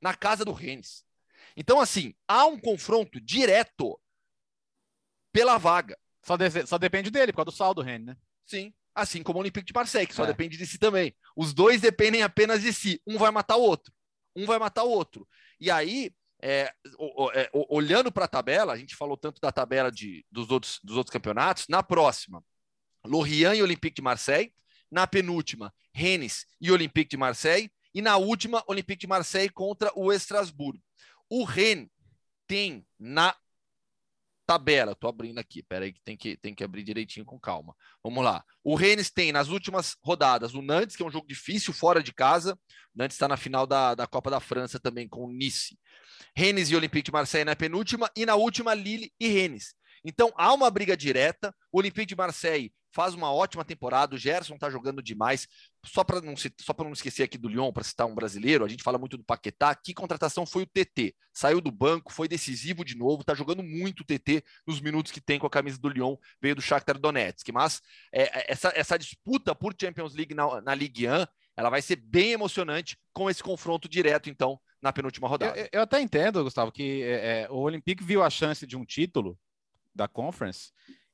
[0.00, 1.04] na casa do Rennes.
[1.56, 3.98] Então, assim, há um confronto direto
[5.32, 5.98] pela vaga.
[6.22, 8.16] Só, de, só depende dele, por causa do saldo, Rennes, né?
[8.46, 8.72] Sim.
[8.94, 10.26] Assim como o Olympique de Marseille, que só é.
[10.26, 11.14] depende de si também.
[11.36, 13.00] Os dois dependem apenas de si.
[13.06, 13.92] Um vai matar o outro.
[14.36, 15.26] Um vai matar o outro.
[15.58, 16.12] E aí,
[16.42, 16.72] é,
[17.34, 20.96] é, olhando para a tabela, a gente falou tanto da tabela de, dos, outros, dos
[20.96, 21.66] outros campeonatos.
[21.68, 22.44] Na próxima,
[23.04, 24.52] Lorient e Olympique de Marseille.
[24.90, 27.70] Na penúltima, Rennes e Olympique de Marseille.
[27.94, 30.82] E na última, Olympique de Marseille contra o Estrasburgo.
[31.30, 31.88] O Rennes
[32.46, 33.34] tem na
[34.52, 37.74] tabela, tô abrindo aqui, peraí que tem que tem que abrir direitinho com calma.
[38.02, 38.44] Vamos lá.
[38.62, 42.12] O Rennes tem nas últimas rodadas o Nantes, que é um jogo difícil fora de
[42.12, 42.54] casa.
[42.94, 45.78] O Nantes está na final da, da Copa da França também com o Nice.
[46.36, 49.74] Rennes e Olympique de Marseille na penúltima e na última Lille e Rennes.
[50.04, 51.54] Então há uma briga direta.
[51.70, 54.14] O Olympique de Marseille faz uma ótima temporada.
[54.14, 55.48] O Gerson está jogando demais.
[55.84, 58.82] Só para não, só não esquecer aqui do Lyon, para citar um brasileiro, a gente
[58.82, 59.74] fala muito do Paquetá.
[59.74, 61.14] Que contratação foi o TT?
[61.32, 65.20] Saiu do banco, foi decisivo de novo, está jogando muito o TT nos minutos que
[65.20, 67.50] tem com a camisa do Lyon, veio do Shakhtar Donetsk.
[67.52, 67.80] Mas
[68.12, 71.26] é, é essa, essa disputa por Champions League na, na Ligue 1,
[71.56, 75.58] ela vai ser bem emocionante com esse confronto direto, então, na penúltima rodada.
[75.58, 78.84] Eu, eu até entendo, Gustavo, que é, é, o Olympique viu a chance de um
[78.84, 79.38] título
[79.94, 80.72] da Conference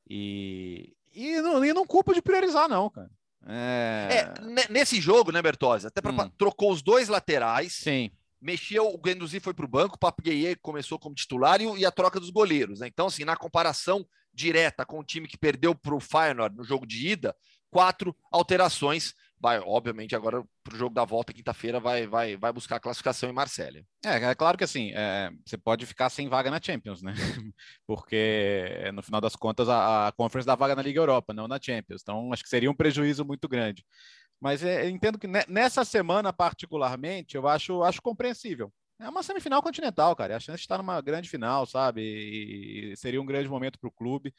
[0.08, 3.10] e, e não, e não culpa de priorizar, não, cara.
[3.46, 4.08] É...
[4.10, 5.86] é nesse jogo, né, Bertozzi?
[5.86, 6.30] Até pra, hum.
[6.36, 7.72] trocou os dois laterais.
[7.74, 8.10] Sim.
[8.40, 11.90] Mexeu, o Guendouzi foi para o banco, o Papier começou como titular e, e, a
[11.90, 12.80] troca dos goleiros.
[12.80, 12.86] Né?
[12.86, 16.86] Então, assim, na comparação direta com o time que perdeu para o Feyenoord no jogo
[16.86, 17.34] de ida,
[17.70, 22.76] quatro alterações vai, obviamente, agora para o jogo da volta, quinta-feira, vai, vai, vai buscar
[22.76, 23.84] a classificação em Marselha.
[24.04, 27.12] É, é claro que assim, é, você pode ficar sem vaga na Champions, né?
[27.86, 31.58] Porque no final das contas a, a Conference dá vaga na Liga Europa, não na
[31.60, 32.02] Champions.
[32.02, 33.84] Então acho que seria um prejuízo muito grande.
[34.40, 38.72] Mas é, entendo que nessa semana, particularmente, eu acho, acho compreensível.
[39.00, 40.36] É uma semifinal continental, cara.
[40.36, 42.02] A chance de estar numa grande final, sabe?
[42.02, 44.34] E seria um grande momento para o clube.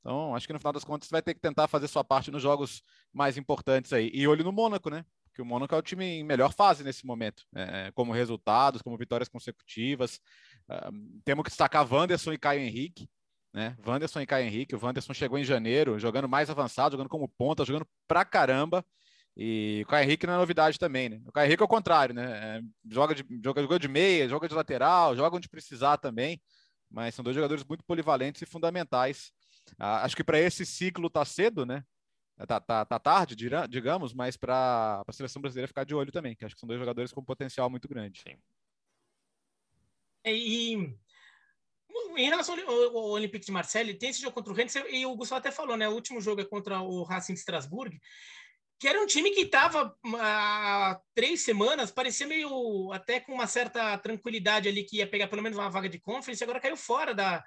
[0.00, 2.42] Então, acho que no final das contas vai ter que tentar fazer sua parte nos
[2.42, 2.82] jogos
[3.12, 4.10] mais importantes aí.
[4.12, 5.04] E olho no Mônaco, né?
[5.26, 8.96] Porque o Mônaco é o time em melhor fase nesse momento, é, como resultados, como
[8.96, 10.20] vitórias consecutivas.
[10.68, 13.08] Uh, temos que destacar Wanderson e Caio Henrique,
[13.52, 13.76] né?
[13.86, 14.74] Wanderson e Caio Henrique.
[14.74, 18.84] O Wanderson chegou em janeiro, jogando mais avançado, jogando como ponta, jogando pra caramba.
[19.36, 21.20] E o Caio Henrique não é novidade também, né?
[21.24, 22.58] O Caio Henrique é o contrário, né?
[22.58, 26.40] É, joga, de, joga, joga de meia, joga de lateral, joga onde precisar também.
[26.90, 29.30] Mas são dois jogadores muito polivalentes e fundamentais
[29.78, 31.84] ah, acho que para esse ciclo tá cedo, né?
[32.46, 33.34] Tá, tá, tá tarde,
[33.68, 36.78] digamos, mas para a seleção brasileira ficar de olho também, que acho que são dois
[36.78, 38.20] jogadores com potencial muito grande.
[38.20, 38.38] Sim.
[40.22, 40.96] É, e
[42.16, 45.40] em relação ao, Olympique de Marseille, tem esse jogo contra o Rennes, e o Gustavo
[45.40, 45.88] até falou, né?
[45.88, 47.98] O último jogo é contra o Racing de Strasbourg,
[48.78, 53.98] que era um time que estava há três semanas, parecia meio até com uma certa
[53.98, 57.42] tranquilidade ali que ia pegar pelo menos uma vaga de conference, agora caiu fora da,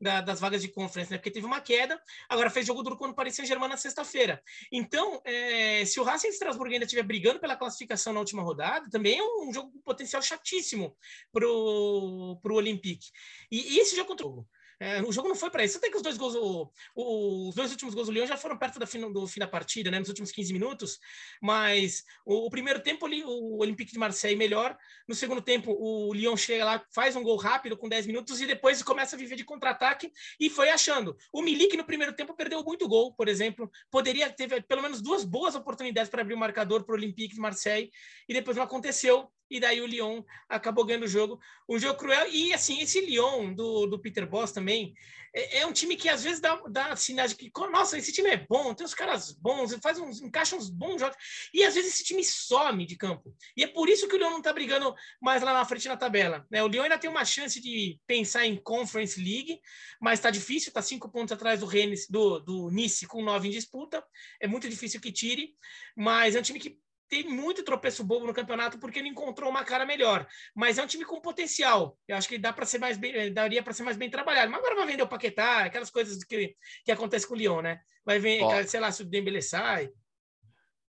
[0.00, 1.16] da, das vagas de conference, né?
[1.18, 4.42] Porque teve uma queda, agora fez jogo duro quando o Paris Saint-Germain na sexta-feira.
[4.70, 8.88] Então, é, se o Racing de Strasbourg ainda estiver brigando pela classificação na última rodada,
[8.90, 10.96] também é um, um jogo com potencial chatíssimo
[11.32, 13.08] para o Olympique.
[13.50, 14.46] E, e esse jogo contra o
[14.78, 15.78] é, o jogo não foi para isso.
[15.78, 18.58] Até que os dois gols, o, o, os dois últimos gols do Lyon já foram
[18.58, 20.98] perto fim, do fim da partida, né, nos últimos 15 minutos.
[21.40, 24.76] Mas o, o, primeiro tempo, o Olympique de Marseille melhor.
[25.08, 28.46] No segundo tempo, o Lyon chega lá, faz um gol rápido com 10 minutos e
[28.46, 31.16] depois começa a viver de contra-ataque e foi achando.
[31.32, 33.70] O Milik, no primeiro tempo, perdeu muito gol, por exemplo.
[33.90, 37.40] Poderia ter pelo menos duas boas oportunidades para abrir o marcador para o Olympique de
[37.40, 37.90] Marseille
[38.28, 41.38] e depois não aconteceu e daí o Lyon acabou ganhando o jogo.
[41.68, 42.28] Um jogo cruel.
[42.30, 44.94] E assim, esse Lyon do, do Peter Boss também
[45.36, 48.30] é, é um time que às vezes dá, dá sinais de que, nossa, esse time
[48.30, 51.16] é bom, tem uns caras bons, faz uns, encaixa uns bons jogos.
[51.52, 53.36] E às vezes esse time some de campo.
[53.54, 55.96] E é por isso que o Lyon não está brigando mais lá na frente na
[55.96, 56.46] tabela.
[56.50, 56.62] Né?
[56.62, 59.60] O Lyon ainda tem uma chance de pensar em Conference League,
[60.00, 63.50] mas está difícil, está cinco pontos atrás do Rennes, do, do Nice com nove em
[63.50, 64.02] disputa.
[64.40, 65.54] É muito difícil que tire,
[65.94, 66.78] mas é um time que
[67.08, 70.26] tem muito tropeço bobo no campeonato porque ele encontrou uma cara melhor.
[70.54, 71.96] Mas é um time com potencial.
[72.06, 74.50] Eu acho que dá para ser mais bem, eh, daria para ser mais bem trabalhado.
[74.50, 76.54] Mas agora vai vender o Paquetá, aquelas coisas que,
[76.84, 77.80] que acontece com o Lyon, né?
[78.04, 79.90] Vai ver, Ó, sei lá, se o Dembele sai.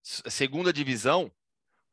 [0.03, 1.31] Segunda divisão,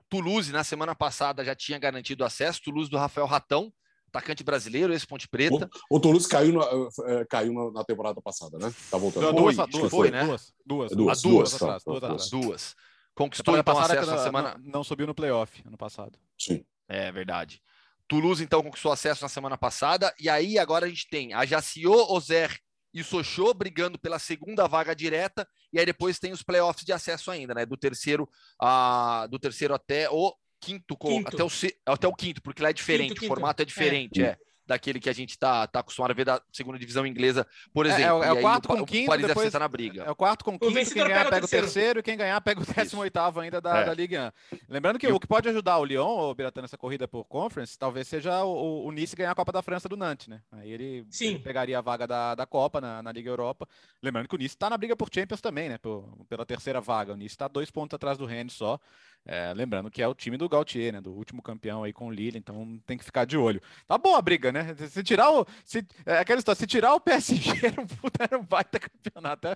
[0.09, 3.73] Toulouse na semana passada já tinha garantido acesso, Toulouse do Rafael Ratão,
[4.09, 5.71] atacante brasileiro, esse Ponte Preta.
[5.89, 8.73] O, o Toulouse caiu, na, é, caiu na, temporada passada, né?
[8.91, 9.33] Tá voltando.
[9.33, 10.25] Duas, duas, foi, né?
[10.25, 12.77] Duas, duas, duas, duas, duas, atrás, duas, duas, duas.
[13.15, 14.59] Conquistou então acesso na semana.
[14.59, 16.19] Não, não subiu no playoff ano passado.
[16.39, 16.65] Sim.
[16.89, 17.63] É verdade.
[18.09, 20.15] Toulouse, então, conquistou acesso na semana passada.
[20.19, 22.59] E aí, agora a gente tem a Jaciô, Ozer
[22.93, 25.49] e o Sochô brigando pela segunda vaga direta.
[25.73, 27.65] E aí depois tem os playoffs de acesso ainda, né?
[27.65, 28.29] Do terceiro,
[28.61, 31.29] a, do terceiro até o quinto, quinto.
[31.29, 31.49] Até, o,
[31.87, 34.27] até o quinto, porque lá é diferente, quinto, o formato é diferente, é.
[34.27, 34.39] é
[34.73, 38.23] daquele que a gente está tá acostumado a ver da segunda divisão inglesa, por exemplo.
[38.23, 40.03] É, é, é o quarto com o, quinto, o Paris depois, deve na briga.
[40.03, 42.01] É o quarto com quinto, quem ganhar pega o terceiro.
[42.01, 43.85] e quem ganhar pega o décimo oitavo ainda da, é.
[43.85, 44.57] da Liga 1.
[44.69, 48.09] Lembrando que o que pode ajudar o Lyon, o Biratã, nessa corrida por Conference, talvez
[48.09, 50.41] seja o, o, Nice ganhar a Copa da França do Nantes, né?
[50.51, 53.69] Aí ele, ele pegaria a vaga da, da Copa na, na Liga Europa.
[54.03, 55.79] Lembrando que o Nice está na briga por Champions também, né?
[55.79, 57.13] Por, pela terceira vaga.
[57.13, 58.81] O Nice está dois pontos atrás do Rennes só.
[59.25, 61.01] É, lembrando que é o time do Gautier, né?
[61.01, 63.63] Do último campeão aí com o Lille, então tem que ficar de olho.
[63.87, 64.75] Tá bom a briga, né?
[64.89, 65.47] Se tirar o.
[65.65, 67.87] Se, é aquela história, se tirar o PSG, era um,
[68.19, 69.49] era um baita campeonato.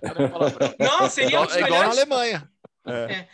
[0.79, 2.49] Não, seria é igual na Alemanha.
[2.85, 2.91] É.
[3.13, 3.27] É.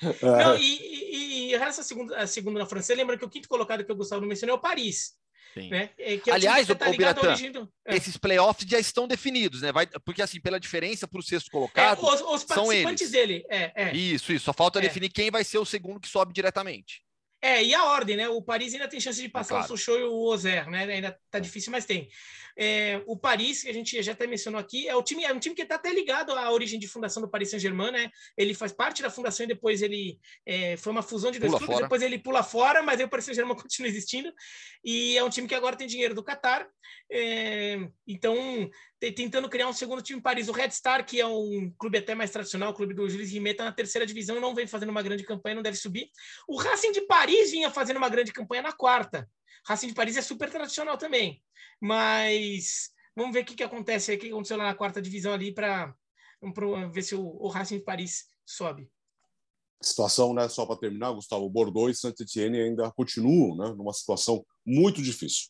[0.44, 3.84] Não, e, e, e essa segunda, a segunda na França, lembra que o quinto colocado
[3.84, 5.16] que o Gustavo mencionou é o Paris.
[5.56, 5.90] Né?
[5.98, 7.70] É, é Aliás, o, tá o Biratã, do...
[7.86, 7.96] é.
[7.96, 9.72] esses playoffs já estão definidos, né?
[9.72, 13.12] Vai, porque assim, pela diferença para o sexto colocado, é, os, os são eles.
[13.12, 13.46] dele.
[13.50, 14.46] É, isso, isso.
[14.46, 17.02] Só falta definir quem vai ser o segundo que sobe diretamente.
[17.44, 18.30] É, e a ordem, né?
[18.30, 19.66] O Paris ainda tem chance de passar claro.
[19.66, 20.86] o Sochaux e o Ozer, né?
[20.86, 22.08] Ainda tá difícil, mas tem.
[22.56, 25.40] É, o Paris, que a gente já até mencionou aqui, é, o time, é um
[25.40, 28.10] time que está até ligado à origem de fundação do Paris Saint-Germain, né?
[28.38, 31.80] Ele faz parte da fundação e depois ele é, foi uma fusão de dois clubes,
[31.80, 34.32] depois ele pula fora, mas aí o Paris Saint-Germain continua existindo.
[34.82, 36.66] E é um time que agora tem dinheiro do Qatar.
[37.12, 37.78] É,
[38.08, 38.70] então,
[39.12, 40.48] tentando criar um segundo time em Paris.
[40.48, 43.54] O Red Star, que é um clube até mais tradicional, o clube do Jules Rimet,
[43.54, 46.10] está na terceira divisão e não vem fazendo uma grande campanha, não deve subir.
[46.48, 49.30] O Racing de Paris vinha fazendo uma grande campanha na quarta.
[49.68, 51.42] Racing de Paris é super tradicional também.
[51.82, 55.54] Mas vamos ver o que, que acontece o que aconteceu lá na quarta divisão ali
[55.54, 55.94] para
[56.92, 58.90] ver se o, o Racing de Paris sobe
[59.86, 65.02] situação, né, só para terminar, Gustavo, Bordeaux e Saint-Etienne ainda continuam né, numa situação muito
[65.02, 65.50] difícil.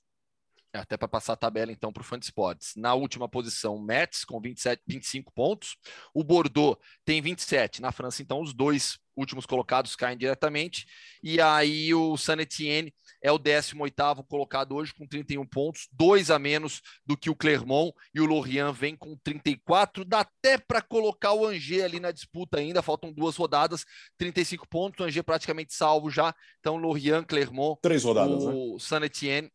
[0.73, 2.73] Até para passar a tabela, então, para o Fun Sports.
[2.75, 5.77] Na última posição, Metz, com 27, 25 pontos.
[6.13, 7.81] O Bordeaux tem 27.
[7.81, 10.85] Na França, então, os dois últimos colocados caem diretamente.
[11.21, 16.37] E aí o Saint Etienne é o 18º colocado hoje com 31 pontos, dois a
[16.39, 20.03] menos do que o Clermont e o Lorient vem com 34.
[20.03, 23.85] Dá até para colocar o Angers ali na disputa ainda, faltam duas rodadas,
[24.17, 26.33] 35 pontos, o Angers praticamente salvo já.
[26.59, 28.79] Então Lorient, Clermont, três rodadas, o né?
[28.79, 29.51] Saint Etienne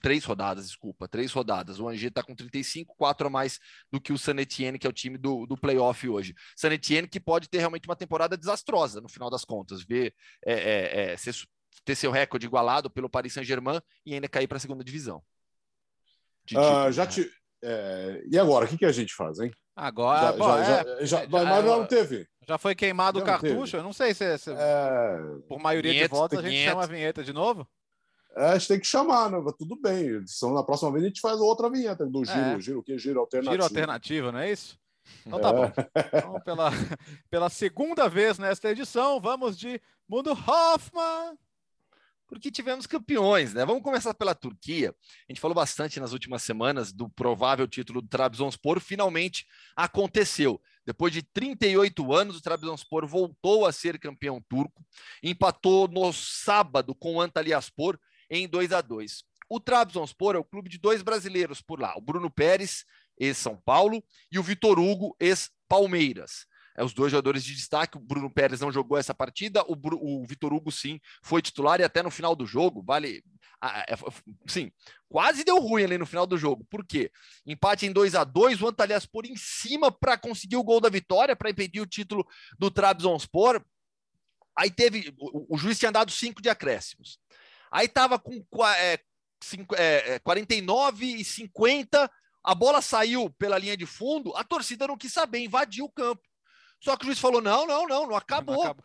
[0.00, 1.78] três rodadas, desculpa, três rodadas.
[1.78, 3.58] O Angers está com 35, quatro a mais
[3.90, 6.34] do que o San Etienne, que é o time do, do playoff hoje.
[6.56, 10.52] San Etienne que pode ter realmente uma temporada desastrosa no final das contas, ver é,
[10.52, 11.34] é, é, ser,
[11.84, 15.22] ter seu recorde igualado pelo Paris Saint-Germain e ainda cair para a segunda divisão.
[16.52, 17.30] Uh, já te...
[17.62, 19.52] É, e agora, o que, que a gente faz, hein?
[19.74, 22.26] Agora, já, bom, já, é, já, mas já, não teve.
[22.46, 23.76] Já foi queimado o cartucho?
[23.76, 24.50] Eu não sei se, se
[25.48, 26.70] por maioria vinheta, de votos a gente vinheta.
[26.70, 27.66] chama a vinheta de novo.
[28.36, 29.38] É, a gente tem que chamar, né?
[29.58, 30.06] Tudo bem.
[30.06, 32.60] Edição, na próxima vez a gente faz outra vinheta do giro, é.
[32.60, 32.98] giro, o que?
[32.98, 33.52] Giro alternativo.
[33.52, 34.78] Giro alternativo, não é isso?
[35.26, 35.52] Então tá é.
[35.52, 35.72] bom.
[36.14, 36.70] Então, pela,
[37.30, 41.36] pela segunda vez nesta edição, vamos de Mundo Hoffman.
[42.26, 43.62] Porque tivemos campeões, né?
[43.66, 44.94] Vamos começar pela Turquia.
[45.28, 48.80] A gente falou bastante nas últimas semanas do provável título do Trabzonspor.
[48.80, 50.58] Finalmente aconteceu.
[50.86, 54.82] Depois de 38 anos, o Trabzonspor voltou a ser campeão turco.
[55.22, 57.98] Empatou no sábado com o Antalyaspor
[58.32, 62.00] em 2 a 2 O Trabzonspor é o clube de dois brasileiros por lá, o
[62.00, 62.84] Bruno Pérez,
[63.18, 66.46] ex-São Paulo, e o Vitor Hugo, ex-Palmeiras.
[66.74, 67.98] É, os dois jogadores de destaque.
[67.98, 71.84] O Bruno Pérez não jogou essa partida, o, o Vitor Hugo sim foi titular e
[71.84, 73.22] até no final do jogo, vale.
[73.62, 73.94] É,
[74.48, 74.72] sim,
[75.08, 76.64] quase deu ruim ali no final do jogo.
[76.64, 77.12] Por quê?
[77.46, 80.88] Empate em 2 a 2 o Antalyaspor por em cima para conseguir o gol da
[80.88, 82.26] vitória, para impedir o título
[82.58, 83.62] do Trabzonspor.
[84.56, 85.14] Aí teve.
[85.18, 87.18] O, o juiz tinha dado cinco de acréscimos.
[87.72, 88.44] Aí tava com
[88.76, 88.98] é,
[89.42, 92.10] cinco, é, 49 é, e 50,
[92.44, 96.22] a bola saiu pela linha de fundo, a torcida não quis saber, invadiu o campo.
[96.78, 98.56] Só que o juiz falou: não, não, não, não acabou.
[98.56, 98.84] Não acabou.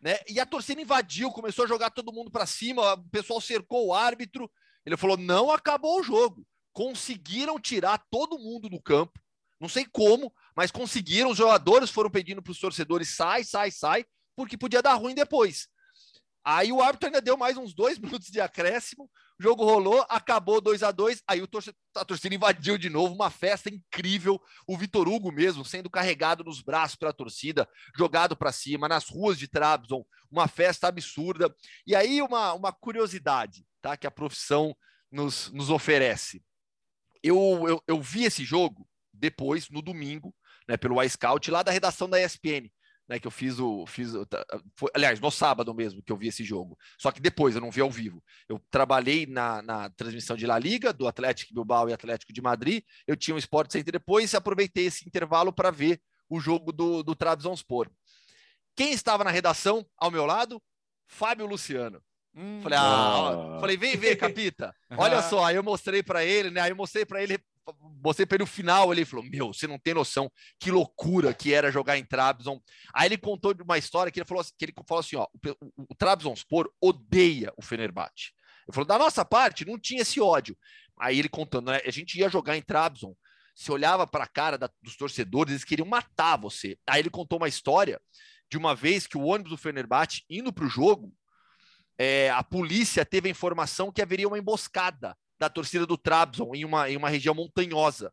[0.00, 0.18] Né?
[0.28, 3.94] E a torcida invadiu, começou a jogar todo mundo para cima, o pessoal cercou o
[3.94, 4.50] árbitro.
[4.84, 6.46] Ele falou: não acabou o jogo.
[6.72, 9.18] Conseguiram tirar todo mundo do campo.
[9.58, 11.30] Não sei como, mas conseguiram.
[11.30, 15.68] Os jogadores foram pedindo para os torcedores: sai, sai, sai, porque podia dar ruim depois.
[16.48, 20.60] Aí o árbitro ainda deu mais uns dois minutos de acréscimo, o jogo rolou, acabou
[20.60, 24.78] 2 a 2 aí o torcedor, a torcida invadiu de novo, uma festa incrível, o
[24.78, 27.68] Vitor Hugo mesmo sendo carregado nos braços pela torcida,
[27.98, 31.52] jogado para cima, nas ruas de Trabzon, uma festa absurda.
[31.84, 34.74] E aí uma, uma curiosidade, tá, que a profissão
[35.10, 36.44] nos, nos oferece.
[37.24, 40.32] Eu, eu, eu vi esse jogo depois, no domingo,
[40.68, 42.70] né, pelo iScout, lá da redação da ESPN
[43.08, 43.86] né, que eu fiz o.
[43.86, 44.12] Fiz,
[44.74, 46.76] foi, aliás, no sábado mesmo que eu vi esse jogo.
[46.98, 48.22] Só que depois eu não vi ao vivo.
[48.48, 52.82] Eu trabalhei na, na transmissão de La Liga, do Atlético Bilbao e Atlético de Madrid.
[53.06, 57.02] Eu tinha um Sport Center depois e aproveitei esse intervalo para ver o jogo do,
[57.02, 57.88] do Trabzonspor.
[58.74, 60.60] Quem estava na redação ao meu lado?
[61.06, 62.02] Fábio Luciano.
[62.34, 63.60] Hum, falei, ah, ah.
[63.60, 64.74] falei, vem ver, capita.
[64.98, 66.60] Olha só, aí eu mostrei para ele, né?
[66.60, 67.38] Aí eu mostrei para ele,
[68.02, 71.70] mostrei para ele final, ele falou: "Meu, você não tem noção que loucura que era
[71.70, 72.60] jogar em Trabzon".
[72.94, 75.82] Aí ele contou de uma história que ele falou, que ele falou assim, ó, o,
[75.82, 78.32] o, o Trabzonspor odeia o Fenerbahçe.
[78.66, 80.56] Ele falou: "Da nossa parte, não tinha esse ódio".
[80.98, 81.80] Aí ele contando, né?
[81.84, 83.14] A gente ia jogar em Trabzon,
[83.54, 86.78] se olhava para a cara da, dos torcedores, eles queriam matar você.
[86.86, 88.00] Aí ele contou uma história
[88.50, 91.12] de uma vez que o ônibus do Fenerbahçe indo para o jogo,
[91.98, 96.64] é, a polícia teve a informação que haveria uma emboscada da torcida do Trabzon em
[96.64, 98.12] uma, em uma região montanhosa.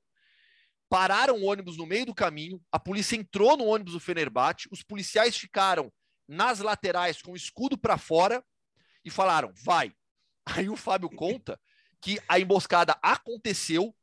[0.89, 4.83] Pararam o ônibus no meio do caminho, a polícia entrou no ônibus do Fenerbahçe, os
[4.83, 5.91] policiais ficaram
[6.27, 8.43] nas laterais com o escudo para fora
[9.03, 9.93] e falaram: vai.
[10.45, 11.59] Aí o Fábio conta
[12.01, 13.95] que a emboscada aconteceu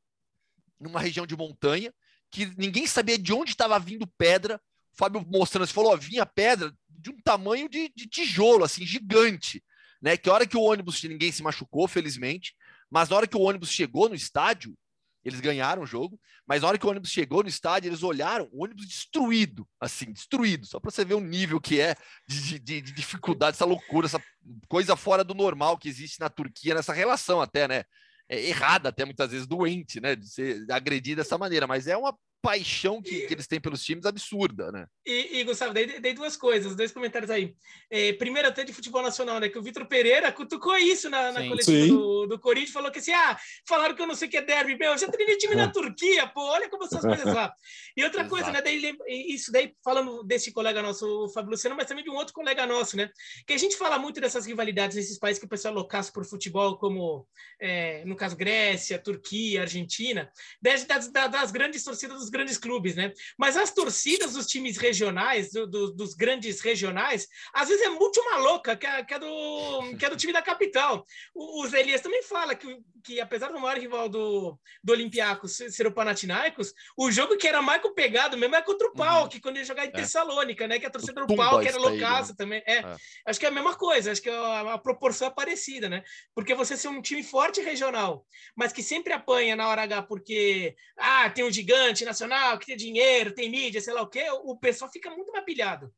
[0.80, 1.94] numa região de montanha,
[2.30, 4.60] que ninguém sabia de onde estava vindo pedra.
[4.92, 8.84] O Fábio mostrando, você falou, ó, vinha pedra de um tamanho de, de tijolo, assim,
[8.84, 9.62] gigante
[10.00, 10.16] né?
[10.16, 12.54] Que a hora que o ônibus, ninguém se machucou, felizmente,
[12.90, 14.76] mas na hora que o ônibus chegou no estádio,
[15.24, 18.48] eles ganharam o jogo, mas na hora que o ônibus chegou no estádio, eles olharam
[18.52, 21.94] o ônibus destruído, assim, destruído, só para você ver o nível que é
[22.26, 24.22] de, de, de, dificuldade, essa loucura, essa
[24.68, 27.84] coisa fora do normal que existe na Turquia, nessa relação até, né?
[28.28, 30.16] É errada, até muitas vezes doente, né?
[30.16, 34.06] De ser agredido dessa maneira, mas é uma paixão que, que, eles têm pelos times
[34.06, 34.86] absurda, né?
[35.06, 37.54] E, e Gustavo, dei, dei, duas coisas, dois comentários aí.
[37.90, 39.48] É, primeiro, até de futebol nacional, né?
[39.48, 43.12] Que o Vitor Pereira cutucou isso na, na coletiva do, do, Corinthians, falou que assim,
[43.12, 43.38] ah,
[43.68, 45.68] falaram que eu não sei o que é derby, meu, eu já treinei time na
[45.68, 47.52] Turquia, pô, olha como são as coisas lá.
[47.96, 48.34] E outra Exato.
[48.34, 48.62] coisa, né?
[48.62, 48.96] Daí,
[49.28, 52.66] isso daí, falando desse colega nosso, o Fábio Luciano, mas também de um outro colega
[52.66, 53.10] nosso, né?
[53.46, 56.78] Que a gente fala muito dessas rivalidades nesses países que o pessoal loucaço por futebol,
[56.78, 57.26] como,
[57.60, 60.30] é, no caso, Grécia, Turquia, Argentina,
[60.62, 63.12] das, das, das grandes torcidas dos grandes clubes, né?
[63.36, 68.24] Mas as torcidas dos times regionais, do, do, dos grandes regionais, às vezes é muito
[68.24, 71.04] maluca, que é, que é, do, que é do time da capital.
[71.34, 75.86] O, o Elias também fala que, que, apesar do maior rival do, do Olympiacos ser
[75.86, 79.28] o Panathinaikos, o jogo que era mais pegado mesmo é contra o Pau, uhum.
[79.28, 79.92] que quando ia jogar em é.
[79.92, 80.78] Tessalônica, né?
[80.78, 82.36] Que a torcida do Pau, que era loucaça né?
[82.36, 82.62] também.
[82.66, 85.88] É, é, acho que é a mesma coisa, acho que a, a proporção é parecida,
[85.88, 86.02] né?
[86.34, 88.24] Porque você ser um time forte regional,
[88.54, 92.76] mas que sempre apanha na hora H porque ah, tem um gigante nacional, que tem
[92.76, 95.92] dinheiro, tem mídia, sei lá o quê, o pessoal fica muito mais pilhado.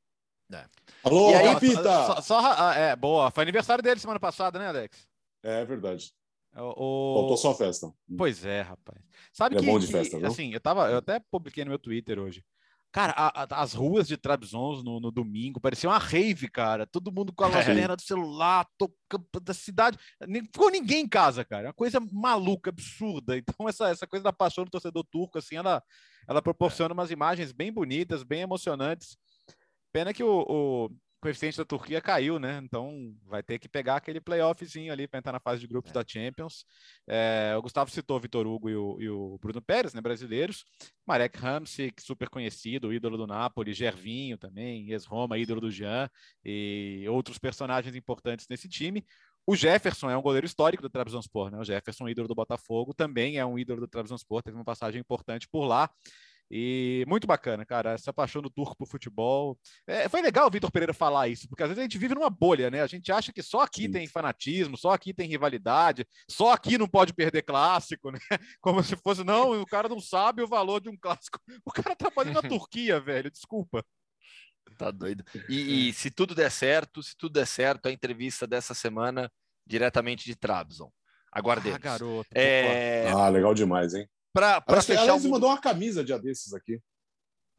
[0.52, 0.64] É.
[1.02, 1.82] Alô, e aí, Pita!
[1.82, 3.30] Só, só, ah, é, boa.
[3.30, 5.08] Foi aniversário dele semana passada, né, Alex?
[5.42, 6.12] É verdade.
[6.54, 7.14] O...
[7.20, 7.92] Faltou só a festa.
[8.16, 9.00] Pois é, rapaz.
[9.32, 11.64] Sabe Ele é que, é bom de festa, que, assim, eu tava, eu até publiquei
[11.64, 12.44] no meu Twitter hoje.
[12.93, 16.86] Cara, a, a, as ruas de Trabzons no, no, domingo parecia uma rave, cara.
[16.86, 19.99] Todo mundo com a lanterna do celular, tocando da cidade.
[20.28, 21.64] Nem, ficou ninguém em casa, cara.
[21.64, 23.32] É uma coisa maluca, absurda.
[23.43, 25.82] Então, essa, essa coisa da paixão do torcedor turco, assim, ela,
[26.28, 29.16] ela proporciona umas imagens bem bonitas, bem emocionantes.
[29.90, 30.90] Pena que o, o
[31.22, 32.60] coeficiente da Turquia caiu, né?
[32.64, 35.94] Então vai ter que pegar aquele playoffzinho ali para entrar na fase de grupos é.
[35.94, 36.66] da Champions.
[37.06, 40.00] É, o Gustavo citou o Vitor Hugo e o, e o, Bruno Pérez, né?
[40.00, 40.64] Brasileiros.
[41.06, 46.10] Marek Hamsik, super conhecido, ídolo do Napoli, Gervinho também, ex-Roma, ídolo do Jean,
[46.44, 49.06] e outros personagens importantes nesse time.
[49.46, 51.58] O Jefferson é um goleiro histórico do Trabzonspor, né?
[51.58, 55.48] O Jefferson, ídolo do Botafogo, também é um ídolo do Trabzonspor, teve uma passagem importante
[55.48, 55.88] por lá.
[56.55, 59.59] E muito bacana, cara, essa paixão do turco por futebol.
[59.86, 62.28] É, foi legal o Vitor Pereira falar isso, porque às vezes a gente vive numa
[62.28, 62.82] bolha, né?
[62.82, 63.92] A gente acha que só aqui Sim.
[63.92, 68.18] tem fanatismo, só aqui tem rivalidade, só aqui não pode perder clássico, né?
[68.61, 71.40] Como se fosse, não, o cara não sabe o valor de um clássico.
[71.64, 73.82] O cara trabalha na Turquia, velho, desculpa.
[74.76, 75.24] Tá doido.
[75.48, 79.32] E, e, se tudo der certo, se tudo der certo, a entrevista dessa semana
[79.66, 80.92] diretamente de Trabzon.
[81.32, 81.76] Aguardemos.
[81.76, 82.28] Ah, garoto.
[82.34, 83.11] É...
[83.11, 84.07] Ah, legal demais, hein?
[84.33, 85.03] Para fechar.
[85.03, 85.33] Aliás, o mundo...
[85.33, 86.80] mandou uma camisa de desses aqui.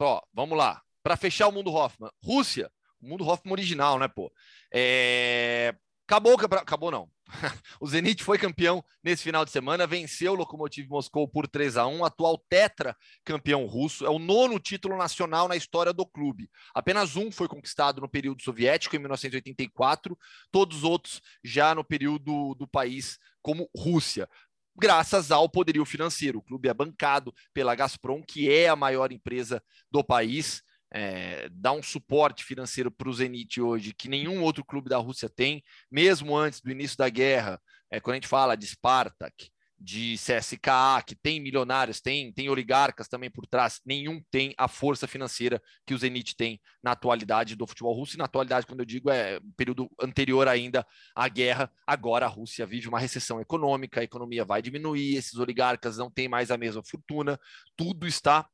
[0.00, 0.82] Ó, vamos lá.
[1.02, 2.10] Para fechar o mundo Hoffman.
[2.22, 2.70] Rússia.
[3.00, 4.32] O mundo Hoffman original, né, pô?
[4.72, 5.74] É...
[6.06, 7.08] Acabou, acabou não.
[7.80, 11.86] o Zenit foi campeão nesse final de semana, venceu o Lokomotiv Moscou por 3 a
[11.86, 12.94] 1 atual tetra
[13.24, 16.50] campeão russo, é o nono título nacional na história do clube.
[16.74, 20.18] Apenas um foi conquistado no período soviético, em 1984,
[20.50, 24.28] todos os outros já no período do país como Rússia
[24.76, 26.38] graças ao poderio financeiro.
[26.38, 30.62] O clube é bancado pela Gazprom, que é a maior empresa do país,
[30.96, 35.28] é, dá um suporte financeiro para o Zenit hoje que nenhum outro clube da Rússia
[35.28, 35.60] tem,
[35.90, 37.60] mesmo antes do início da guerra.
[37.90, 39.50] É, quando a gente fala de Spartak,
[39.84, 45.06] de CSKA, que tem milionários, tem, tem oligarcas também por trás, nenhum tem a força
[45.06, 48.16] financeira que o Zenit tem na atualidade do futebol russo.
[48.16, 51.70] E na atualidade, quando eu digo, é período anterior ainda à guerra.
[51.86, 56.28] Agora a Rússia vive uma recessão econômica, a economia vai diminuir, esses oligarcas não têm
[56.28, 57.38] mais a mesma fortuna,
[57.76, 58.48] tudo está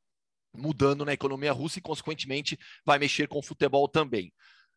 [0.53, 4.33] mudando na economia russa e, consequentemente, vai mexer com o futebol também.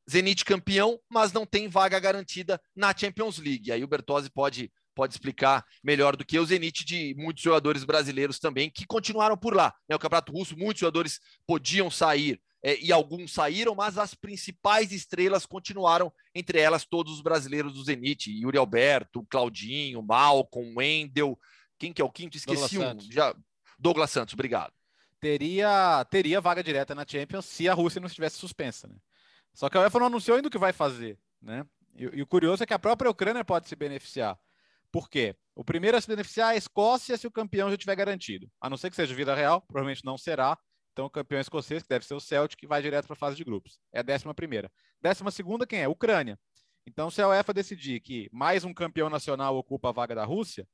[0.10, 3.72] Zenit campeão, mas não tem vaga garantida na Champions League.
[3.72, 8.40] Aí o Bertozzi pode, pode explicar melhor do que o Zenit de muitos jogadores brasileiros
[8.40, 9.74] também que continuaram por lá.
[9.90, 9.96] Né?
[9.96, 15.46] O Campeonato Russo, muitos jogadores podiam sair é, e alguns saíram, mas as principais estrelas
[15.46, 21.38] continuaram, entre elas todos os brasileiros do Zenit, Yuri Alberto, Claudinho, Malcolm, Wendel,
[21.78, 22.38] quem que é o quinto?
[22.38, 23.12] Esqueci Douglas um.
[23.12, 23.36] Já...
[23.78, 24.72] Douglas Santos, obrigado.
[25.20, 28.96] Teria, teria vaga direta na Champions se a Rússia não estivesse suspensa, né?
[29.54, 31.66] Só que a UEFA não anunciou ainda o que vai fazer, né?
[31.96, 34.38] E, e, o curioso é que a própria Ucrânia pode se beneficiar.
[34.94, 35.36] Por quê?
[35.56, 38.48] O primeiro a se beneficiar é a Escócia se o campeão já tiver garantido.
[38.62, 40.56] A não ser que seja vida real, provavelmente não será.
[40.92, 43.44] Então, o campeão escocês, que deve ser o Celtic, vai direto para a fase de
[43.44, 43.80] grupos.
[43.92, 44.72] É a décima primeira.
[45.02, 45.88] Décima segunda, quem é?
[45.88, 46.40] Ucrânia.
[46.86, 50.68] Então, se a UEFA decidir que mais um campeão nacional ocupa a vaga da Rússia,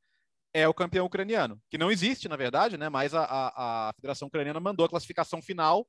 [0.53, 2.89] é o campeão ucraniano, que não existe, na verdade, né?
[2.89, 5.87] Mas a, a, a Federação Ucraniana mandou a classificação final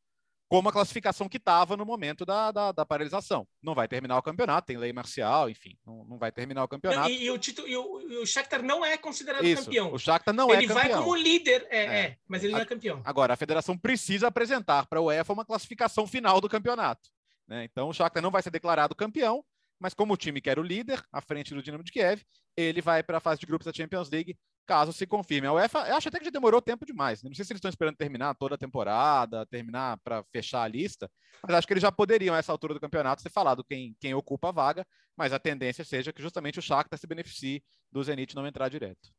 [0.51, 3.47] como a classificação que estava no momento da, da, da, paralisação.
[3.63, 7.09] Não vai terminar o campeonato, tem lei marcial, enfim, não, não vai terminar o campeonato.
[7.09, 9.93] E, e o, título, e o, o Shakhtar não é considerado Isso, campeão.
[9.93, 10.83] O Shakhtar não ele é campeão.
[10.83, 12.01] Ele vai como líder, é, é.
[12.01, 13.01] é mas ele não é campeão.
[13.05, 17.09] Agora, a federação precisa apresentar para a UEFA uma classificação final do campeonato.
[17.47, 17.63] Né?
[17.63, 19.45] Então, o Shakhtar não vai ser declarado campeão,
[19.79, 22.23] mas como o time quer o líder, à frente do Dinamo de Kiev,
[22.57, 24.37] ele vai para a fase de grupos da Champions League
[24.71, 25.49] caso se confirme.
[25.49, 27.21] A UEFA, eu acho até que já demorou tempo demais.
[27.25, 27.29] Né?
[27.29, 31.11] Não sei se eles estão esperando terminar toda a temporada, terminar para fechar a lista,
[31.43, 34.15] mas acho que eles já poderiam, a essa altura do campeonato, ter falado quem, quem
[34.15, 38.37] ocupa a vaga, mas a tendência seja que justamente o Shakhtar se beneficie do Zenit
[38.37, 39.11] não entrar direto.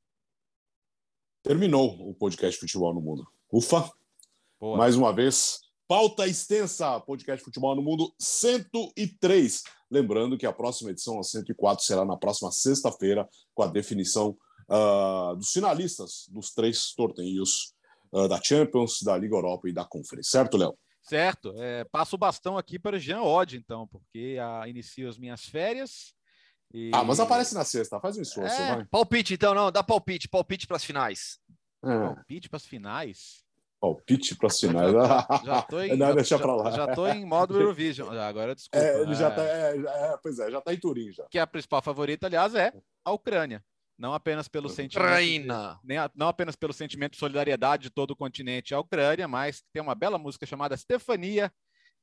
[1.43, 3.27] Terminou o podcast Futebol no Mundo.
[3.51, 3.91] Ufa!
[4.57, 4.77] Boa.
[4.77, 9.63] Mais uma vez, pauta extensa, podcast Futebol no Mundo 103.
[9.89, 14.37] Lembrando que a próxima edição, a 104, será na próxima sexta-feira, com a definição
[14.71, 17.73] uh, dos finalistas dos três torneios
[18.11, 20.29] uh, da Champions, da Liga Europa e da Conference.
[20.29, 20.77] Certo, Léo?
[21.01, 21.53] Certo.
[21.57, 25.45] É, passo o bastão aqui para o Jean Odd, então, porque uh, inicio as minhas
[25.45, 26.13] férias.
[26.73, 26.91] E...
[26.93, 28.55] Ah, mas aparece na sexta, faz um esforço.
[28.55, 28.75] É...
[28.75, 28.85] Vai.
[28.85, 31.37] Palpite, então, não, dá palpite, palpite para as finais.
[31.83, 31.99] É.
[31.99, 33.43] Palpite para as finais?
[33.81, 34.91] Palpite para as finais.
[35.43, 36.71] Já, tô em, não, deixa para lá.
[36.71, 38.15] Já estou em modo Eurovision.
[38.15, 38.85] Agora, desculpa.
[38.85, 41.25] É, ele já tá, é, é, pois é, já está em Turim já.
[41.31, 42.71] Que a principal favorita, aliás, é
[43.03, 43.61] a Ucrânia
[44.01, 48.15] não apenas pelo sentimento, nem a, não apenas pelo sentimento de solidariedade de todo o
[48.15, 51.53] continente à Ucrânia, mas tem uma bela música chamada Stefania,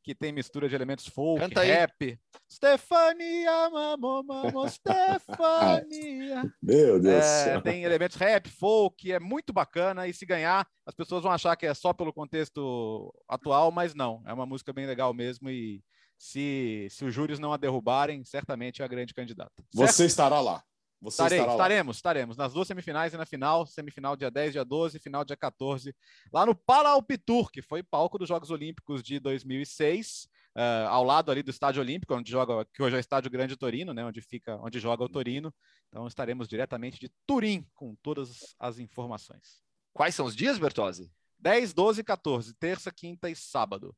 [0.04, 1.92] que tem mistura de elementos folk, Canta rap.
[2.00, 2.18] Aí.
[2.48, 6.44] Stefania, mamo, mamo, Stefania.
[6.62, 7.24] Meu Deus.
[7.24, 10.06] É, tem elementos rap, folk, é muito bacana.
[10.06, 14.22] E se ganhar, as pessoas vão achar que é só pelo contexto atual, mas não.
[14.24, 15.50] É uma música bem legal mesmo.
[15.50, 15.82] E
[16.16, 19.52] se, se os júris não a derrubarem, certamente é a grande candidata.
[19.56, 19.74] Certo?
[19.74, 20.62] Você estará lá.
[21.00, 22.36] Você Estarei, estaremos, estaremos.
[22.36, 25.94] Nas duas semifinais e na final, semifinal dia 10, dia 12, final dia 14,
[26.32, 31.30] lá no Paralpitur, que foi palco dos Jogos Olímpicos de 2006, uh, eh, ao lado
[31.30, 34.20] ali do Estádio Olímpico, onde joga, que hoje é o Estádio Grande Torino, né, onde
[34.20, 35.54] fica, onde joga o Torino.
[35.88, 39.62] Então estaremos diretamente de Turim com todas as informações.
[39.92, 41.12] Quais são os dias, Bertozzi?
[41.38, 43.96] 10, 12 e 14, terça, quinta e sábado.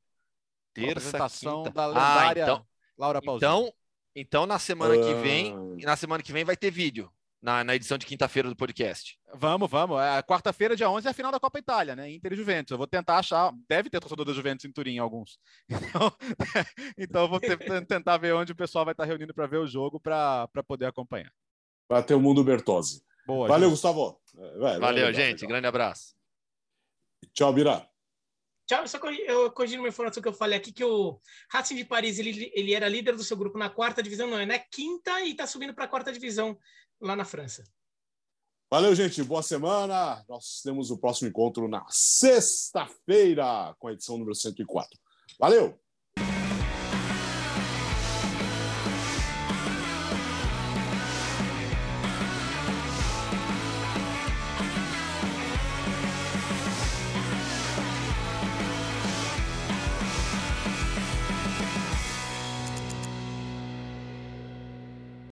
[0.74, 1.74] Terça, apresentação quinta.
[1.74, 3.50] da lendária ah, então, Laura Pausini.
[3.50, 3.74] Então,
[4.14, 5.86] então, na semana que vem, ah.
[5.86, 7.10] na semana que vem vai ter vídeo.
[7.42, 9.18] Na, na edição de quinta-feira do podcast.
[9.34, 9.98] Vamos, vamos.
[9.98, 12.10] É, quarta-feira, dia 11, é a final da Copa Itália, né?
[12.10, 12.70] Inter e Juventus.
[12.70, 13.50] Eu vou tentar achar.
[13.66, 15.38] Deve ter torcedor da Juventus em Turim, alguns.
[15.70, 16.12] Então,
[16.98, 17.56] então eu vou ter,
[17.86, 21.32] tentar ver onde o pessoal vai estar reunindo para ver o jogo para poder acompanhar.
[21.88, 23.02] Para ter o mundo Bertozzi.
[23.26, 23.76] Boa, Valeu, gente.
[23.76, 24.20] Gustavo.
[24.58, 25.40] Vai, Valeu, vai, gente.
[25.40, 26.14] Vai, Grande abraço.
[27.32, 27.89] Tchau, Bira.
[28.70, 31.18] Tchau, só eu corrigindo uma informação que eu falei aqui, que o
[31.50, 34.46] Racing de Paris, ele, ele era líder do seu grupo na quarta divisão, não, é
[34.46, 36.56] na quinta e está subindo para a quarta divisão
[37.00, 37.64] lá na França.
[38.70, 39.24] Valeu, gente.
[39.24, 40.24] Boa semana.
[40.28, 44.96] Nós temos o próximo encontro na sexta-feira, com a edição número 104.
[45.36, 45.76] Valeu!